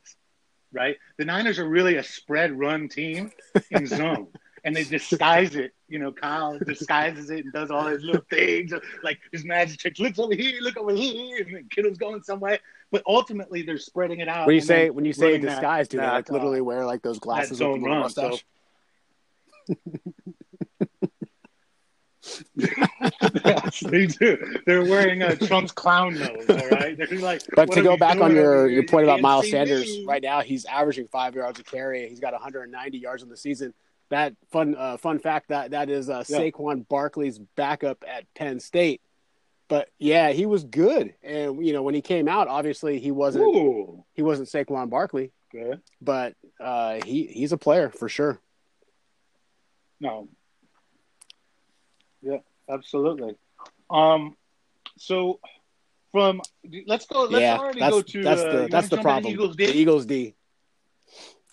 Right? 0.74 0.98
The 1.17 1.25
Niners 1.25 1.60
are 1.60 1.67
really 1.67 1.98
a 1.98 2.03
spread 2.03 2.57
run 2.57 2.89
team 2.89 3.31
in 3.71 3.88
zone. 3.88 4.27
And 4.63 4.75
they 4.75 4.83
disguise 4.83 5.55
it, 5.55 5.74
you 5.89 5.98
know. 5.98 6.12
Kyle 6.12 6.60
disguises 6.60 7.31
it 7.31 7.45
and 7.45 7.51
does 7.51 7.71
all 7.71 7.88
his 7.88 8.03
little 8.03 8.21
things, 8.29 8.71
like 9.01 9.17
his 9.31 9.43
magic 9.43 9.79
tricks. 9.79 10.00
Looks 10.00 10.19
over 10.19 10.36
here, 10.36 10.62
look 10.62 10.77
over 10.77 10.93
here, 10.93 11.43
and 11.43 11.55
then 11.55 11.67
Kittle's 11.71 11.98
going 11.98 12.21
some 12.21 12.39
way. 12.39 12.60
But 12.91 13.01
ultimately, 13.07 13.63
they're 13.63 13.79
spreading 13.79 14.19
it 14.19 14.27
out. 14.27 14.45
When 14.45 14.53
you 14.53 14.62
say 14.62 14.91
when 14.91 15.03
you 15.03 15.13
say 15.13 15.39
that- 15.39 15.48
disguise, 15.50 15.88
do 15.88 15.98
they 15.98 16.03
that, 16.03 16.13
like 16.13 16.29
uh, 16.29 16.33
literally 16.33 16.62
wear 16.62 16.86
like 16.86 17.01
those 17.01 17.17
glasses 17.17 17.60
with 17.60 17.81
the 17.81 17.88
run, 17.89 18.07
so- 18.12 18.21
mustache? 18.21 18.45
Yes, 22.56 23.80
they 23.80 24.08
do. 24.08 24.38
They're 24.66 24.84
wearing 24.84 25.24
a 25.24 25.36
Trump's 25.36 25.72
clown 25.72 26.16
nose. 26.16 26.46
All 26.50 26.70
right, 26.70 26.96
they're 26.98 27.20
like. 27.20 27.42
But 27.56 27.72
to 27.72 27.82
go 27.82 27.98
back 27.98 28.20
on 28.20 28.36
your, 28.36 28.68
your 28.70 28.84
point 28.84 29.06
about 29.06 29.22
Miles 29.22 29.50
Sanders, 29.50 29.86
me." 29.86 30.06
right 30.08 30.22
now 30.22 30.42
he's 30.42 30.66
averaging 30.66 31.08
five 31.08 31.36
yards 31.36 31.60
a 31.60 31.63
carry. 31.63 32.08
He's 32.08 32.20
got 32.20 32.34
190 32.34 32.98
yards 32.98 33.24
in 33.24 33.30
the 33.30 33.38
season. 33.38 33.74
That 34.10 34.36
fun 34.51 34.75
uh, 34.78 34.98
fun 34.98 35.20
fact 35.20 35.50
that 35.50 35.72
that 35.72 35.90
is 35.90 36.10
uh, 36.10 36.24
Yeah. 36.28 36.40
Saquon 36.40 36.88
Barkley's 36.88 37.40
backup 37.40 38.04
at 38.08 38.32
Penn 38.36 38.60
State. 38.60 39.01
But 39.68 39.90
yeah, 39.98 40.32
he 40.32 40.46
was 40.46 40.66
good, 40.66 41.13
and 41.24 41.66
you 41.66 41.72
know 41.72 41.82
when 41.82 41.96
he 41.96 42.01
came 42.01 42.28
out, 42.28 42.50
obviously 42.50 43.00
he 43.00 43.12
wasn't 43.12 43.46
Ooh, 43.46 44.04
he 44.13 44.22
wasn't 44.22 44.50
Saquon 44.50 44.90
Barkley, 44.90 45.32
but 46.01 46.36
uh, 46.60 47.00
he 47.06 47.25
he's 47.28 47.54
a 47.54 47.58
player 47.58 47.90
for 47.90 48.10
sure. 48.10 48.42
No. 50.01 50.28
Yeah, 52.22 52.38
absolutely. 52.70 53.36
Um, 53.90 54.36
so 54.98 55.40
from 56.12 56.42
let's 56.86 57.06
go. 57.06 57.24
Let's 57.24 57.42
yeah, 57.42 57.58
already 57.58 57.80
that's 57.80 57.92
go 57.96 58.01
to 58.01 58.24
that's 58.24 58.42
uh, 58.42 58.51
the 58.51 58.62
you 58.63 58.68
that's 58.70 58.90
the 58.90 58.98
problem. 58.98 59.32
Eagles 59.34 59.56
the 59.56 59.66
Eagles 59.70 60.06
D. 60.06 60.36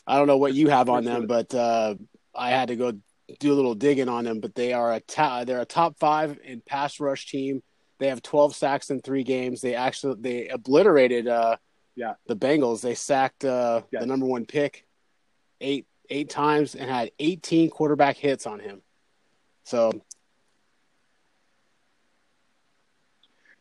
I 0.07 0.17
don't 0.17 0.27
know 0.27 0.39
what 0.39 0.55
you 0.55 0.69
have 0.69 0.89
on 0.89 1.05
them, 1.05 1.27
but 1.27 1.55
uh, 1.55 1.95
I 2.35 2.51
had 2.51 2.69
to 2.69 2.77
go 2.77 2.93
do 3.41 3.53
a 3.53 3.55
little 3.57 3.75
digging 3.75 4.09
on 4.09 4.25
them. 4.25 4.41
But 4.41 4.55
they 4.55 4.73
are 4.73 4.93
a 4.95 5.01
ta- 5.01 5.45
they're 5.45 5.61
a 5.61 5.67
top 5.67 5.99
five 5.99 6.39
in 6.45 6.61
pass 6.67 6.99
rush 7.01 7.31
team. 7.31 7.63
They 7.99 8.09
have 8.09 8.23
12 8.23 8.55
sacks 8.55 8.91
in 8.91 9.01
three 9.01 9.25
games. 9.25 9.61
They 9.61 9.75
actually 9.75 10.17
they 10.21 10.49
obliterated 10.49 11.27
uh, 11.29 11.57
Yeah. 11.97 12.15
the 12.27 12.37
Bengals. 12.37 12.81
They 12.81 12.95
sacked 12.95 13.45
uh, 13.45 13.83
Yes. 13.91 14.01
the 14.03 14.07
number 14.07 14.27
one 14.27 14.47
pick 14.47 14.87
eight 15.61 15.87
eight 16.11 16.31
times 16.31 16.75
and 16.75 16.89
had 16.89 17.11
18 17.19 17.69
quarterback 17.71 18.17
hits 18.17 18.47
on 18.47 18.61
him. 18.61 18.81
So 19.65 19.93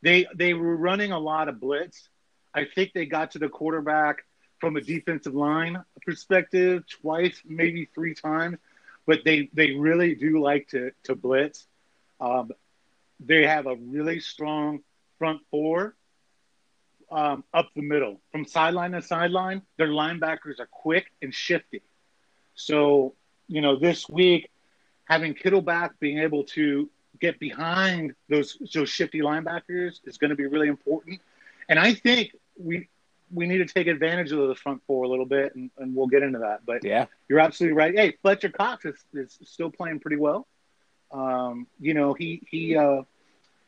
They 0.01 0.27
they 0.35 0.53
were 0.53 0.75
running 0.75 1.11
a 1.11 1.19
lot 1.19 1.49
of 1.49 1.59
blitz. 1.59 2.09
I 2.53 2.65
think 2.65 2.93
they 2.93 3.05
got 3.05 3.31
to 3.31 3.39
the 3.39 3.49
quarterback 3.49 4.23
from 4.59 4.75
a 4.75 4.81
defensive 4.81 5.35
line 5.35 5.83
perspective 6.05 6.83
twice, 6.87 7.41
maybe 7.45 7.89
three 7.93 8.13
times, 8.13 8.57
but 9.05 9.19
they 9.25 9.49
they 9.53 9.71
really 9.71 10.15
do 10.15 10.41
like 10.41 10.69
to 10.69 10.91
to 11.03 11.15
blitz. 11.15 11.67
Um, 12.19 12.51
they 13.19 13.45
have 13.45 13.65
a 13.67 13.75
really 13.75 14.19
strong 14.19 14.79
front 15.17 15.41
four 15.49 15.95
um, 17.11 17.43
up 17.53 17.69
the 17.75 17.81
middle, 17.81 18.21
from 18.31 18.45
sideline 18.45 18.91
to 18.91 19.01
sideline. 19.01 19.61
Their 19.77 19.89
linebackers 19.89 20.59
are 20.59 20.67
quick 20.69 21.11
and 21.21 21.33
shifty. 21.33 21.81
So 22.55 23.15
you 23.47 23.61
know 23.61 23.77
this 23.77 24.07
week, 24.09 24.49
having 25.05 25.33
Kittle 25.33 25.61
back, 25.61 25.99
being 25.99 26.19
able 26.19 26.43
to 26.55 26.89
get 27.19 27.39
behind 27.39 28.13
those 28.29 28.57
those 28.73 28.89
shifty 28.89 29.21
linebackers 29.21 29.99
is 30.05 30.17
going 30.17 30.29
to 30.29 30.35
be 30.35 30.45
really 30.45 30.67
important. 30.67 31.21
And 31.69 31.79
I 31.79 31.93
think 31.93 32.35
we 32.57 32.87
we 33.31 33.45
need 33.45 33.57
to 33.57 33.65
take 33.65 33.87
advantage 33.87 34.31
of 34.31 34.47
the 34.47 34.55
front 34.55 34.81
four 34.87 35.03
a 35.03 35.07
little 35.07 35.25
bit, 35.25 35.53
and, 35.55 35.69
and 35.77 35.95
we'll 35.95 36.07
get 36.07 36.23
into 36.23 36.39
that. 36.39 36.65
But 36.65 36.83
yeah, 36.83 37.05
you're 37.27 37.39
absolutely 37.39 37.77
right. 37.77 37.93
Hey, 37.93 38.17
Fletcher 38.21 38.49
Cox 38.49 38.85
is, 38.85 38.95
is 39.13 39.37
still 39.43 39.69
playing 39.69 39.99
pretty 39.99 40.17
well. 40.17 40.47
Um, 41.11 41.67
you 41.79 41.93
know, 41.93 42.13
he 42.13 42.41
he 42.49 42.75
uh, 42.75 43.03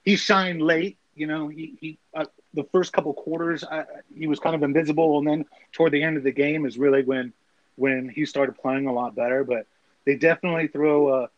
he 0.04 0.16
shined 0.16 0.62
late. 0.62 0.98
You 1.16 1.28
know, 1.28 1.48
he 1.48 1.78
he 1.80 2.00
uh, 2.14 2.26
the 2.54 2.64
first 2.72 2.94
couple 2.94 3.14
quarters 3.14 3.64
uh, 3.64 3.84
he 4.16 4.28
was 4.28 4.40
kind 4.40 4.56
of 4.56 4.64
invisible, 4.64 5.20
and 5.20 5.28
then 5.28 5.46
toward 5.72 5.92
the 5.92 6.04
end 6.04 6.18
of 6.18 6.24
the 6.24 6.32
game 6.32 6.66
is 6.66 6.78
really 6.78 7.04
when 7.04 7.34
when 7.76 8.10
he 8.10 8.26
started 8.26 8.58
playing 8.58 8.88
a 8.88 8.94
lot 8.94 9.16
better. 9.16 9.44
But 9.44 9.66
they 10.06 10.16
definitely 10.16 10.68
throw 10.68 11.24
a 11.24 11.30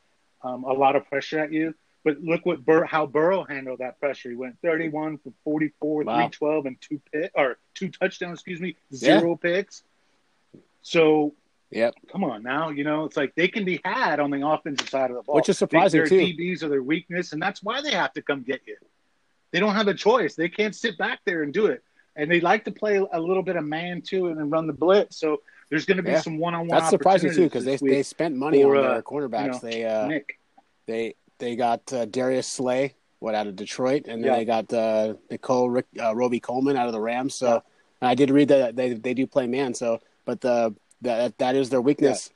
um, 0.44 0.64
a 0.64 0.74
lot 0.74 0.96
of 0.96 1.08
pressure 1.08 1.40
at 1.40 1.52
you. 1.52 1.74
But 2.04 2.20
look 2.22 2.46
what 2.46 2.66
Bur- 2.66 2.86
how 2.86 3.06
Burrow 3.06 3.44
handled 3.44 3.80
that 3.80 4.00
pressure. 4.00 4.30
He 4.32 4.36
went 4.36 4.58
31 4.64 5.20
for 5.20 5.32
44, 5.44 6.04
Wow. 6.04 6.14
312, 6.30 6.66
and 6.66 6.82
two 6.82 7.00
pit 7.12 7.32
or 7.36 7.58
two 7.76 7.90
touchdowns. 7.90 8.40
Excuse 8.40 8.60
me, 8.60 8.76
Yeah. 8.90 9.20
zero 9.20 9.36
picks. 9.36 9.84
So 10.82 11.36
Yep. 11.70 11.94
come 12.12 12.24
on 12.24 12.44
now, 12.44 12.70
you 12.70 12.84
know 12.84 13.06
it's 13.06 13.16
like 13.16 13.34
they 13.36 13.48
can 13.48 13.64
be 13.64 13.80
had 13.86 14.20
on 14.20 14.30
the 14.32 14.46
offensive 14.46 14.90
side 14.90 15.10
of 15.10 15.16
the 15.16 15.24
ball, 15.24 15.36
Which 15.36 15.48
is 15.48 15.58
surprising, 15.58 16.00
Their 16.00 16.08
too. 16.08 16.18
DBs 16.18 16.64
are 16.64 16.70
their 16.70 16.84
weakness, 16.84 17.34
and 17.34 17.42
that's 17.42 17.64
why 17.64 17.82
they 17.82 17.92
have 17.92 18.12
to 18.14 18.22
come 18.22 18.42
get 18.44 18.62
you. 18.68 18.76
They 19.52 19.60
don't 19.60 19.76
have 19.76 19.88
a 19.88 19.94
choice. 19.94 20.36
They 20.36 20.50
can't 20.50 20.76
sit 20.76 20.98
back 20.98 21.20
there 21.26 21.44
and 21.44 21.54
do 21.54 21.68
it, 21.68 21.84
and 22.16 22.30
they 22.32 22.42
like 22.42 22.66
to 22.66 22.72
play 22.72 22.98
a 22.98 23.20
little 23.20 23.44
bit 23.44 23.56
of 23.58 23.64
man 23.64 24.02
too 24.02 24.28
and 24.28 24.38
then 24.38 24.50
run 24.50 24.68
the 24.68 24.74
blitz. 24.74 25.18
So 25.18 25.42
There's 25.70 25.86
going 25.86 25.96
to 25.96 26.04
be 26.04 26.12
Yeah. 26.12 26.20
some 26.20 26.38
one-on-one. 26.38 26.68
That's 26.68 26.90
surprising 26.90 27.32
too 27.32 27.44
because 27.46 27.64
they 27.64 27.78
they 27.78 28.04
spent 28.04 28.36
money 28.36 28.62
for, 28.62 28.76
on 28.76 28.84
uh, 28.84 28.94
their 28.96 29.04
cornerbacks. 29.04 29.64
know, 29.64 29.70
they 29.70 29.86
uh. 29.86 30.06
Nick. 30.08 30.38
they 30.86 31.16
they 31.42 31.56
got 31.58 31.92
uh, 31.92 32.06
Darius 32.06 32.48
Slay, 32.48 32.94
what 33.20 33.36
out 33.36 33.48
of 33.48 33.56
Detroit, 33.58 34.06
and 34.08 34.24
then 34.24 34.32
Yeah. 34.32 34.38
they 34.38 34.46
got 34.46 34.72
uh, 34.74 35.16
Nicole 35.30 35.70
Rick, 35.70 35.88
uh, 36.02 36.16
Robey-Coleman 36.16 36.78
out 36.78 36.88
of 36.88 36.94
the 36.94 37.02
Rams. 37.02 37.36
So 37.36 37.48
Yeah. 38.02 38.08
I 38.10 38.16
did 38.16 38.30
read 38.32 38.48
that 38.48 38.76
they 38.76 38.94
they 38.94 39.14
do 39.14 39.28
play 39.28 39.46
man. 39.48 39.74
So, 39.74 40.00
but 40.26 40.40
the 40.42 40.74
that 41.02 41.38
that 41.40 41.56
is 41.56 41.70
their 41.70 41.82
weakness. 41.82 42.32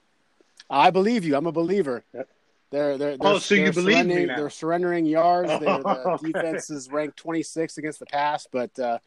I 0.70 0.90
believe 0.92 1.24
you. 1.24 1.36
I'm 1.36 1.46
a 1.48 1.52
believer. 1.52 2.04
Yep. 2.14 2.30
They're 2.72 2.98
they're, 2.98 3.18
they're 3.18 3.34
Oh, 3.36 3.38
so 3.40 3.56
you 3.56 3.64
they're 3.64 3.72
believe 3.74 3.88
me 3.88 3.94
surrendering- 4.02 4.28
now. 4.28 4.36
They're 4.38 4.50
surrendering 4.50 5.06
yards. 5.06 5.50
They're, 5.50 5.60
the 5.60 6.20
defense 6.34 6.70
is 6.70 6.90
ranked 6.92 7.18
26 7.18 7.78
against 7.78 8.00
the 8.00 8.06
pass, 8.08 8.48
but 8.52 8.78
uh, 8.80 8.98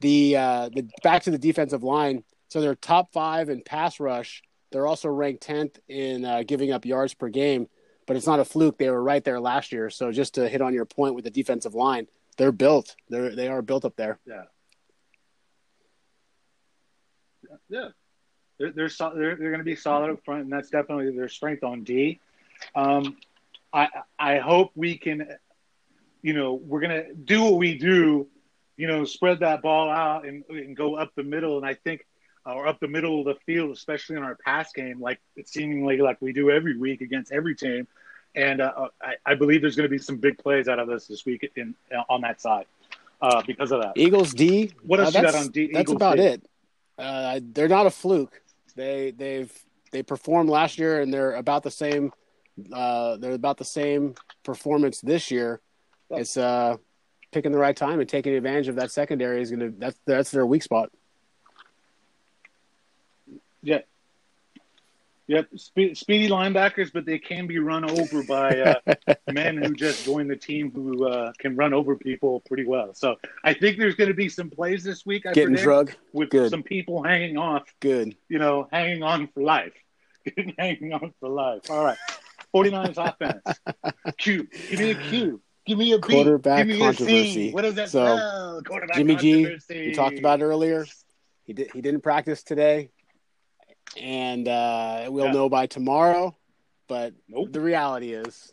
the 0.00 0.36
uh, 0.36 0.68
the 0.74 0.88
back 1.02 1.22
to 1.24 1.30
the 1.30 1.38
defensive 1.38 1.82
line. 1.82 2.22
So 2.48 2.60
they're 2.60 2.74
top 2.76 3.12
five 3.12 3.48
in 3.48 3.62
pass 3.62 3.98
rush. 3.98 4.42
They're 4.70 4.86
also 4.86 5.08
ranked 5.08 5.46
10th 5.46 5.78
in 5.88 6.24
uh, 6.24 6.42
giving 6.46 6.70
up 6.72 6.84
yards 6.84 7.14
per 7.14 7.28
game. 7.28 7.68
But 8.06 8.16
it's 8.16 8.26
not 8.26 8.40
a 8.40 8.44
fluke. 8.44 8.78
They 8.78 8.88
were 8.88 9.02
right 9.02 9.22
there 9.24 9.40
last 9.40 9.72
year. 9.72 9.90
So 9.90 10.12
just 10.12 10.34
to 10.34 10.48
hit 10.48 10.62
on 10.62 10.72
your 10.72 10.84
point 10.84 11.14
with 11.14 11.24
the 11.24 11.30
defensive 11.30 11.74
line, 11.74 12.06
they're 12.36 12.52
built. 12.52 12.94
They're 13.08 13.34
they 13.34 13.48
are 13.48 13.62
built 13.62 13.84
up 13.84 13.96
there. 13.96 14.18
Yeah. 14.26 14.44
Yeah. 17.68 17.88
They're 18.58 18.72
they're 18.72 18.88
so, 18.88 19.12
they're, 19.14 19.36
they're 19.36 19.50
going 19.50 19.58
to 19.58 19.64
be 19.64 19.76
solid 19.76 20.10
up 20.10 20.24
front, 20.24 20.44
and 20.44 20.52
that's 20.52 20.70
definitely 20.70 21.14
their 21.16 21.28
strength 21.28 21.64
on 21.64 21.82
D. 21.82 22.20
Um, 22.74 23.16
I 23.72 23.88
I 24.18 24.38
hope 24.38 24.70
we 24.74 24.96
can, 24.96 25.28
you 26.22 26.32
know, 26.32 26.54
we're 26.54 26.80
going 26.80 27.04
to 27.04 27.14
do 27.14 27.42
what 27.42 27.56
we 27.56 27.76
do, 27.76 28.28
you 28.76 28.86
know, 28.86 29.04
spread 29.04 29.40
that 29.40 29.62
ball 29.62 29.90
out 29.90 30.26
and, 30.26 30.44
and 30.48 30.76
go 30.76 30.96
up 30.96 31.12
the 31.16 31.22
middle, 31.22 31.58
and 31.58 31.66
I 31.66 31.74
think, 31.74 32.06
or 32.46 32.66
up 32.66 32.80
the 32.80 32.88
middle 32.88 33.20
of 33.20 33.26
the 33.26 33.34
field, 33.44 33.70
especially 33.72 34.16
in 34.16 34.22
our 34.22 34.36
pass 34.36 34.72
game, 34.72 35.00
like 35.00 35.20
it's 35.36 35.52
seemingly 35.52 35.98
like 35.98 36.20
we 36.20 36.32
do 36.32 36.50
every 36.50 36.76
week 36.76 37.00
against 37.00 37.32
every 37.32 37.54
team. 37.54 37.86
And 38.34 38.60
uh, 38.60 38.88
I, 39.02 39.14
I 39.24 39.34
believe 39.34 39.62
there's 39.62 39.76
going 39.76 39.88
to 39.88 39.90
be 39.90 39.98
some 39.98 40.18
big 40.18 40.38
plays 40.38 40.68
out 40.68 40.78
of 40.78 40.88
this 40.88 41.06
this 41.06 41.24
week 41.24 41.50
in 41.56 41.74
on 42.08 42.20
that 42.20 42.40
side 42.40 42.66
uh, 43.20 43.42
because 43.46 43.72
of 43.72 43.82
that. 43.82 43.94
Eagles 43.96 44.32
D. 44.32 44.72
What 44.82 45.00
else 45.00 45.14
uh, 45.14 45.20
you 45.20 45.24
got 45.24 45.34
on 45.34 45.48
D? 45.48 45.70
That's 45.72 45.82
Eagles 45.82 45.96
about 45.96 46.16
D? 46.16 46.22
it. 46.22 46.48
Uh, 46.98 47.40
they're 47.42 47.68
not 47.68 47.86
a 47.86 47.90
fluke. 47.90 48.40
They 48.74 49.10
they've 49.10 49.52
they 49.90 50.02
performed 50.02 50.50
last 50.50 50.78
year, 50.78 51.00
and 51.00 51.12
they're 51.12 51.34
about 51.34 51.62
the 51.62 51.70
same. 51.70 52.12
Uh, 52.72 53.16
they're 53.16 53.32
about 53.32 53.58
the 53.58 53.64
same 53.64 54.14
performance 54.44 55.00
this 55.00 55.30
year. 55.30 55.60
It's 56.10 56.36
uh, 56.36 56.76
picking 57.32 57.52
the 57.52 57.58
right 57.58 57.76
time 57.76 58.00
and 58.00 58.08
taking 58.08 58.34
advantage 58.34 58.68
of 58.68 58.76
that 58.76 58.90
secondary 58.90 59.42
is 59.42 59.50
gonna. 59.50 59.70
That's 59.70 59.98
that's 60.06 60.30
their 60.30 60.46
weak 60.46 60.62
spot. 60.62 60.90
Yeah. 63.66 63.80
Yep, 65.28 65.48
Spe- 65.56 65.94
speedy 65.94 66.28
linebackers, 66.28 66.92
but 66.92 67.04
they 67.04 67.18
can 67.18 67.48
be 67.48 67.58
run 67.58 67.84
over 67.90 68.22
by 68.22 68.60
uh, 68.60 68.94
men 69.32 69.56
who 69.56 69.74
just 69.74 70.04
joined 70.04 70.30
the 70.30 70.36
team 70.36 70.70
who 70.72 71.04
uh, 71.08 71.32
can 71.40 71.56
run 71.56 71.74
over 71.74 71.96
people 71.96 72.42
pretty 72.46 72.64
well. 72.64 72.94
So 72.94 73.16
I 73.42 73.52
think 73.52 73.76
there's 73.76 73.96
going 73.96 74.06
to 74.06 74.14
be 74.14 74.28
some 74.28 74.50
plays 74.50 74.84
this 74.84 75.04
week. 75.04 75.26
I 75.26 75.32
Getting 75.32 75.48
predict, 75.56 75.64
drug, 75.64 75.92
with 76.12 76.30
Good. 76.30 76.50
some 76.50 76.62
people 76.62 77.02
hanging 77.02 77.38
off, 77.38 77.64
good. 77.80 78.16
you 78.28 78.38
know, 78.38 78.68
hanging 78.70 79.02
on 79.02 79.26
for 79.34 79.42
life, 79.42 79.72
hanging 80.60 80.92
on 80.92 81.12
for 81.18 81.28
life. 81.28 81.62
All 81.70 81.84
right, 81.84 81.98
49ers 82.54 82.96
offense. 82.96 83.42
Q, 84.18 84.46
give 84.70 84.78
me 84.78 84.90
a 84.92 84.94
Q. 84.94 85.40
Give 85.66 85.78
me 85.78 85.92
a 85.92 85.98
beat. 85.98 86.02
Quarterback 86.14 86.58
Give 86.58 86.66
me 86.68 86.74
a 86.76 86.84
controversy. 86.86 87.32
C. 87.32 87.50
What 87.50 87.62
does 87.62 87.74
that 87.74 87.88
So, 87.90 88.04
spell? 88.16 88.62
Quarterback 88.64 88.96
Jimmy 88.96 89.16
G. 89.16 89.56
We 89.68 89.92
talked 89.92 90.20
about 90.20 90.40
earlier. 90.40 90.86
He 91.42 91.52
did. 91.52 91.72
He 91.72 91.80
didn't 91.80 92.02
practice 92.02 92.44
today, 92.44 92.90
and 93.96 94.48
uh, 94.48 95.06
we'll 95.10 95.26
Yeah. 95.26 95.32
know 95.32 95.48
by 95.48 95.66
tomorrow. 95.66 96.36
But 96.88 97.14
Nope. 97.28 97.52
the 97.52 97.60
reality 97.60 98.12
is, 98.12 98.52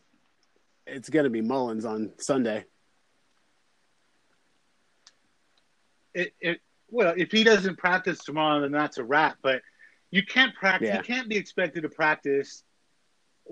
it's 0.88 1.10
going 1.10 1.26
to 1.26 1.30
be 1.30 1.42
Mullens 1.42 1.86
on 1.86 2.12
Sunday. 2.18 2.66
it, 6.14 6.34
it 6.40 6.60
well, 6.90 7.14
if 7.18 7.32
he 7.32 7.44
doesn't 7.44 7.78
practice 7.78 8.20
tomorrow, 8.24 8.62
then 8.62 8.72
that's 8.72 8.98
a 9.00 9.04
wrap. 9.04 9.38
But 9.42 9.62
you 10.12 10.24
can't 10.24 10.54
practice. 10.54 10.90
Yeah. 10.90 10.98
You 10.98 11.04
can't 11.04 11.28
be 11.28 11.38
expected 11.38 11.82
to 11.82 11.90
practice 11.90 12.64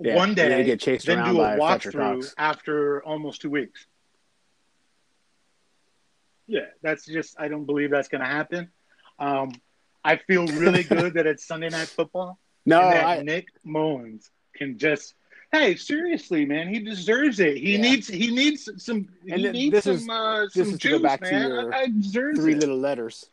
Yeah, 0.00 0.14
one 0.14 0.28
and 0.30 0.38
then 0.38 0.50
day, 0.50 0.64
get 0.64 0.80
chased 0.80 1.06
then 1.06 1.18
around 1.18 1.32
do 1.32 1.38
by 1.38 1.54
a 1.56 1.58
walkthrough 1.58 2.32
after 2.38 3.02
almost 3.04 3.40
two 3.42 3.50
weeks. 3.50 3.86
Yeah, 6.46 6.66
that's 6.82 7.04
just. 7.06 7.34
I 7.38 7.48
don't 7.48 7.64
believe 7.64 7.90
that's 7.90 8.08
going 8.08 8.20
to 8.20 8.26
happen. 8.28 8.70
Um, 9.18 9.52
I 10.04 10.16
feel 10.16 10.46
really 10.46 10.82
good 10.98 11.14
that 11.14 11.26
it's 11.26 11.46
Sunday 11.46 11.68
night 11.70 11.88
football 11.88 12.38
No, 12.66 12.80
I, 12.80 13.22
Nick 13.22 13.48
Mullens 13.64 14.30
can 14.54 14.78
just. 14.78 15.14
Hey, 15.52 15.76
seriously, 15.76 16.46
man, 16.46 16.68
he 16.72 16.78
deserves 16.80 17.38
it. 17.38 17.58
He 17.58 17.72
Yeah. 17.76 17.82
needs. 17.82 18.08
He 18.08 18.34
needs 18.34 18.68
some. 18.82 19.08
And 19.30 19.40
he 19.40 19.50
needs 19.50 19.72
this 19.72 19.84
some. 19.84 19.94
is- 19.96 20.08
uh, 20.08 20.46
this 20.54 20.54
some 20.54 20.62
is 20.62 20.72
to 20.72 20.78
juice, 20.78 20.92
go 20.92 21.02
back 21.02 21.20
to 21.20 21.30
man. 21.30 21.48
your 21.48 21.74
I, 21.74 21.82
I 21.82 21.86
three 22.34 22.54
it. 22.54 22.58
little 22.60 22.78
letters. 22.78 23.26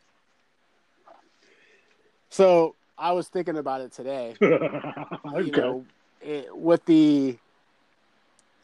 So 2.29 2.75
I 2.97 3.13
was 3.13 3.27
thinking 3.29 3.57
about 3.57 3.81
it 3.81 3.91
today. 3.93 4.35
okay. 4.41 5.45
You 5.45 5.51
know, 5.51 5.85
it, 6.21 6.55
with 6.55 6.83
the 6.85 7.37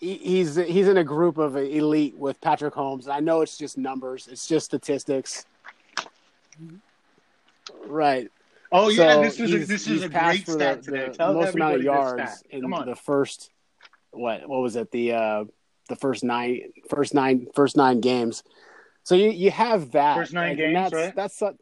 he, 0.01 0.13
he's 0.15 0.55
he's 0.57 0.87
in 0.89 0.97
a 0.97 1.03
group 1.03 1.37
of 1.37 1.55
elite 1.55 2.15
with 2.17 2.39
Patrick 2.41 2.73
Mahomes. 2.73 3.07
I 3.07 3.21
know 3.21 3.41
it's 3.41 3.57
just 3.57 3.77
numbers. 3.77 4.27
It's 4.29 4.47
just 4.47 4.65
statistics. 4.65 5.45
Right. 7.87 8.29
Oh 8.71 8.89
yeah, 8.89 9.13
So 9.15 9.21
this 9.21 9.39
is 9.39 9.53
a, 9.53 9.57
this 9.59 9.87
is 9.87 10.03
a 10.03 10.09
great 10.09 10.47
stat 10.47 10.83
the, 10.83 10.91
today. 10.91 11.05
the 11.07 11.13
Tell 11.13 11.33
most 11.33 11.55
amount 11.55 11.75
of 11.75 11.79
everybody 11.79 11.83
this 11.83 11.85
yards 11.85 12.31
stat. 12.39 12.47
in 12.49 12.73
on. 12.73 12.85
the 12.85 12.95
first 12.95 13.51
what 14.11 14.47
what 14.47 14.61
was 14.61 14.75
it 14.75 14.91
the 14.91 15.13
uh 15.13 15.45
the 15.89 15.95
first 15.95 16.23
nine 16.23 16.71
first 16.89 17.13
nine 17.13 17.47
first 17.53 17.77
nine 17.77 18.01
games. 18.01 18.43
So 19.03 19.15
you 19.15 19.29
you 19.29 19.51
have 19.51 19.91
that 19.91 20.15
First 20.15 20.33
nine 20.33 20.49
and 20.49 20.57
games, 20.57 20.73
that's, 20.73 20.93
right? 20.93 21.15
That's 21.15 21.37
su- 21.39 21.57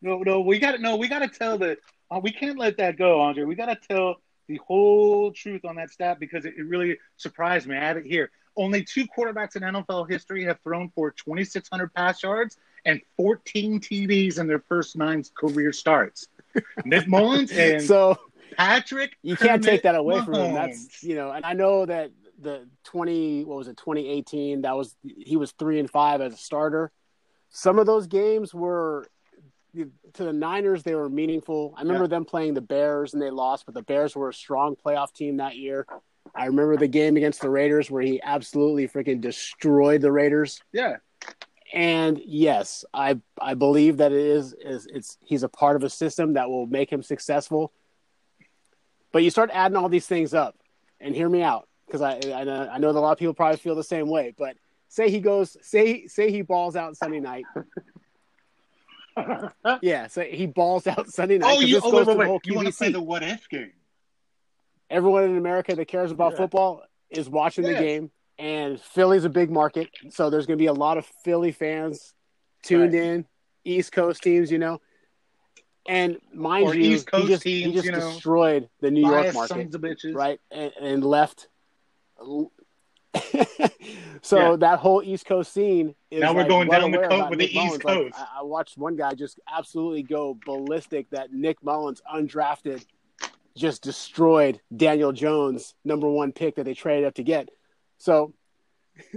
No, 0.00 0.18
no, 0.18 0.40
we 0.40 0.58
got 0.58 0.72
to 0.72 0.78
no, 0.78 0.96
we 0.96 1.08
got 1.08 1.20
to 1.20 1.28
tell 1.28 1.58
the. 1.58 1.76
Uh, 2.10 2.20
we 2.22 2.32
can't 2.32 2.58
let 2.58 2.78
that 2.78 2.96
go, 2.96 3.20
Andre. 3.20 3.44
We 3.44 3.54
got 3.54 3.66
to 3.66 3.76
tell 3.76 4.16
the 4.48 4.58
whole 4.66 5.30
truth 5.32 5.64
on 5.66 5.76
that 5.76 5.90
stat 5.90 6.18
because 6.18 6.46
it, 6.46 6.54
it 6.56 6.62
really 6.62 6.96
surprised 7.16 7.66
me. 7.66 7.76
I 7.76 7.80
have 7.84 7.98
it 7.98 8.06
here. 8.06 8.30
Only 8.58 8.82
two 8.84 9.06
quarterbacks 9.06 9.56
in 9.56 9.62
NFL 9.62 10.10
history 10.10 10.44
have 10.44 10.58
thrown 10.60 10.90
for 10.94 11.10
2,600 11.12 11.94
pass 11.94 12.22
yards 12.22 12.56
and 12.84 13.00
14 13.16 13.80
TDs 13.80 14.38
in 14.38 14.46
their 14.46 14.58
first 14.68 14.96
nine 14.96 15.22
career 15.38 15.72
starts. 15.72 16.26
Nick 16.84 17.04
Mullens 17.08 17.52
and 17.52 17.80
so 17.82 18.18
Patrick. 18.56 19.16
you 19.22 19.36
can't 19.36 19.62
take 19.62 19.82
that 19.84 19.94
away 19.94 20.16
Mahomes. 20.16 20.24
from 20.24 20.34
him. 20.34 20.54
That's 20.54 21.02
you 21.02 21.14
know, 21.14 21.30
and 21.30 21.44
I 21.46 21.52
know 21.52 21.86
that 21.86 22.10
the 22.40 22.66
twenty 22.84 23.44
what 23.44 23.56
was 23.58 23.68
it 23.68 23.76
twenty 23.76 24.08
eighteen 24.08 24.62
that 24.62 24.76
was 24.76 24.94
he 25.04 25.36
was 25.36 25.52
three 25.52 25.78
and 25.78 25.88
five 25.90 26.20
as 26.20 26.34
a 26.34 26.36
starter. 26.36 26.90
Some 27.50 27.78
of 27.78 27.86
those 27.86 28.06
games 28.06 28.52
were 28.52 29.06
to 29.74 30.24
the 30.24 30.32
Niners 30.32 30.82
they 30.82 30.94
were 30.94 31.08
meaningful. 31.08 31.74
I 31.76 31.82
remember 31.82 32.04
Yeah. 32.04 32.08
them 32.08 32.24
playing 32.24 32.54
the 32.54 32.60
Bears 32.60 33.12
and 33.12 33.22
they 33.22 33.30
lost, 33.30 33.66
but 33.66 33.74
the 33.74 33.82
Bears 33.82 34.16
were 34.16 34.28
a 34.30 34.34
strong 34.34 34.74
playoff 34.76 35.12
team 35.12 35.36
that 35.36 35.56
year. 35.56 35.86
I 36.38 36.46
remember 36.46 36.76
the 36.76 36.88
game 36.88 37.16
against 37.16 37.40
the 37.40 37.50
Raiders 37.50 37.90
where 37.90 38.02
he 38.02 38.20
absolutely 38.22 38.88
freaking 38.88 39.20
destroyed 39.20 40.00
the 40.00 40.12
Raiders. 40.12 40.62
yeah. 40.72 40.96
And 41.70 42.18
yes, 42.24 42.86
I 42.94 43.20
I 43.38 43.52
believe 43.52 43.98
that 43.98 44.12
it 44.12 44.18
is 44.18 44.54
is 44.54 44.86
it's 44.86 45.18
he's 45.20 45.42
a 45.42 45.50
part 45.50 45.76
of 45.76 45.84
a 45.84 45.90
system 45.90 46.34
that 46.34 46.48
will 46.48 46.66
make 46.66 46.90
him 46.90 47.02
successful. 47.02 47.72
But 49.12 49.22
you 49.22 49.28
start 49.28 49.50
adding 49.52 49.76
all 49.76 49.90
these 49.90 50.06
things 50.06 50.32
up, 50.32 50.56
and 50.98 51.14
hear 51.14 51.28
me 51.28 51.42
out 51.42 51.68
because 51.86 52.00
I 52.00 52.20
I 52.34 52.44
know, 52.44 52.68
I 52.72 52.78
know 52.78 52.94
that 52.94 52.98
a 52.98 53.02
lot 53.02 53.12
of 53.12 53.18
people 53.18 53.34
probably 53.34 53.58
feel 53.58 53.74
the 53.74 53.84
same 53.84 54.08
way. 54.08 54.32
But 54.38 54.56
say 54.88 55.10
he 55.10 55.20
goes 55.20 55.58
say 55.60 56.06
say 56.06 56.30
he 56.30 56.40
balls 56.40 56.74
out 56.74 56.96
Sunday 56.96 57.20
night. 57.20 57.44
Yeah, 59.82 60.06
so 60.06 60.22
he 60.22 60.46
balls 60.46 60.86
out 60.86 61.10
Sunday 61.10 61.38
night. 61.38 61.56
oh, 61.56 61.60
you, 61.60 61.80
oh, 61.82 61.92
wait, 61.92 62.04
to 62.04 62.14
wait, 62.14 62.30
wait. 62.30 62.40
You 62.44 62.54
want 62.54 62.68
to 62.68 62.72
play 62.72 62.92
the 62.92 63.02
what 63.02 63.24
if 63.24 63.48
game? 63.48 63.72
Everyone 64.90 65.24
in 65.24 65.36
America 65.36 65.74
that 65.74 65.86
cares 65.86 66.10
about 66.10 66.32
Yeah. 66.32 66.38
football 66.38 66.82
is 67.10 67.28
watching 67.28 67.64
the 67.64 67.74
game, 67.74 68.10
and 68.38 68.80
Philly's 68.80 69.24
a 69.24 69.28
big 69.30 69.50
market, 69.50 69.88
so 70.10 70.30
there's 70.30 70.46
going 70.46 70.58
to 70.58 70.62
be 70.62 70.66
a 70.66 70.72
lot 70.72 70.96
of 70.98 71.06
Philly 71.24 71.52
fans 71.52 72.14
tuned 72.62 72.94
Right. 72.94 73.02
in, 73.02 73.26
East 73.64 73.92
Coast 73.92 74.22
teams, 74.22 74.50
you 74.50 74.58
know. 74.58 74.80
And 75.86 76.18
mind 76.34 76.66
Or 76.66 76.74
you, 76.74 76.92
East 76.92 77.06
Coast 77.06 77.22
he 77.22 77.28
just, 77.28 77.44
he 77.44 77.50
teams, 77.62 77.74
just 77.74 77.86
you 77.86 77.92
know, 77.92 77.98
destroyed 78.00 78.68
the 78.80 78.90
New 78.90 79.00
York 79.06 79.32
market, 79.34 79.48
sons 79.48 79.74
of 79.74 79.80
bitches. 79.80 80.14
right? 80.14 80.38
And, 80.50 80.72
and 80.80 81.04
left. 81.04 81.48
so 84.22 84.50
Yeah. 84.50 84.56
that 84.56 84.78
whole 84.80 85.02
East 85.02 85.26
Coast 85.26 85.52
scene 85.52 85.94
is 86.10 86.20
Now 86.20 86.32
we're 86.34 86.40
like, 86.40 86.48
going 86.48 86.68
well 86.68 86.80
down 86.82 86.90
the 86.90 86.98
coast 86.98 87.30
with 87.30 87.38
the 87.38 87.46
East 87.46 87.54
Mullens. 87.54 87.82
Coast. 87.82 88.14
I, 88.18 88.40
I 88.40 88.42
watched 88.42 88.76
one 88.76 88.96
guy 88.96 89.14
just 89.14 89.40
absolutely 89.50 90.02
go 90.02 90.38
ballistic 90.44 91.08
that 91.10 91.32
Nick 91.32 91.62
Mullens, 91.62 92.02
undrafted, 92.12 92.84
just 93.58 93.82
destroyed 93.82 94.60
Daniel 94.74 95.12
Jones, 95.12 95.74
number 95.84 96.08
one 96.08 96.32
pick 96.32 96.56
that 96.56 96.64
they 96.64 96.74
traded 96.74 97.04
up 97.06 97.14
to 97.14 97.22
get. 97.22 97.48
So 97.98 98.32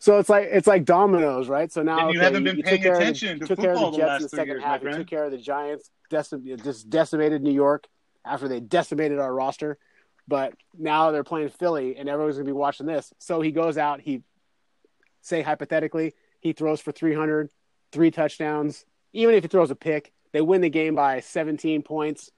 so 0.00 0.18
it's 0.18 0.28
like 0.28 0.48
it's 0.50 0.66
like 0.66 0.84
dominoes, 0.84 1.48
right? 1.48 1.70
So 1.72 1.82
now 1.82 2.06
And 2.06 2.14
you 2.14 2.18
okay, 2.20 2.24
haven't 2.24 2.44
been 2.44 2.56
took 2.56 2.64
paying 2.66 2.82
care 2.82 2.92
of 2.94 2.98
the- 2.98 3.02
attention 3.04 3.40
to 3.40 3.46
took 3.46 3.58
care 3.58 3.72
of 3.72 3.76
football 3.78 3.90
the 3.92 3.98
the 3.98 4.06
last 4.06 4.18
in 4.20 4.22
the 4.24 4.28
second 4.30 4.46
years, 4.48 4.62
half. 4.64 4.82
You 4.82 4.90
took 4.92 5.06
care 5.06 5.24
of 5.24 5.30
the 5.30 5.38
Giants. 5.38 5.90
Decim- 6.10 6.62
just 6.64 6.90
decimated 6.90 7.42
New 7.42 7.52
York 7.52 7.86
after 8.24 8.48
they 8.48 8.60
decimated 8.60 9.18
our 9.18 9.32
roster. 9.32 9.78
But 10.26 10.54
now 10.76 11.10
they're 11.10 11.24
playing 11.24 11.50
Philly, 11.50 11.96
and 11.96 12.08
everyone's 12.08 12.36
gonna 12.36 12.46
be 12.46 12.52
watching 12.52 12.86
this. 12.86 13.12
So 13.18 13.40
he 13.40 13.52
goes 13.52 13.76
out. 13.78 14.00
He 14.00 14.22
say 15.20 15.42
hypothetically 15.42 16.14
he 16.40 16.52
throws 16.52 16.80
for 16.80 16.92
300, 16.92 17.50
three 17.92 18.10
touchdowns. 18.10 18.84
Even 19.12 19.34
if 19.34 19.44
he 19.44 19.48
throws 19.48 19.70
a 19.70 19.74
pick, 19.76 20.12
they 20.32 20.40
win 20.40 20.60
the 20.60 20.68
game 20.70 20.94
by 20.94 21.20
17 21.20 21.82
points. 21.82 22.30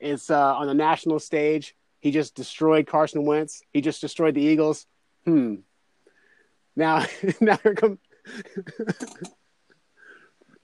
It's 0.00 0.30
uh, 0.30 0.56
on 0.56 0.66
the 0.66 0.74
national 0.74 1.18
stage. 1.18 1.74
He 2.00 2.10
just 2.10 2.34
destroyed 2.34 2.86
Carson 2.86 3.24
Wentz. 3.24 3.62
He 3.72 3.80
just 3.80 4.00
destroyed 4.00 4.34
the 4.34 4.42
Eagles. 4.42 4.86
Hmm. 5.24 5.56
Now, 6.76 7.06
now 7.40 7.58
here 7.62 7.74
come. 7.74 7.98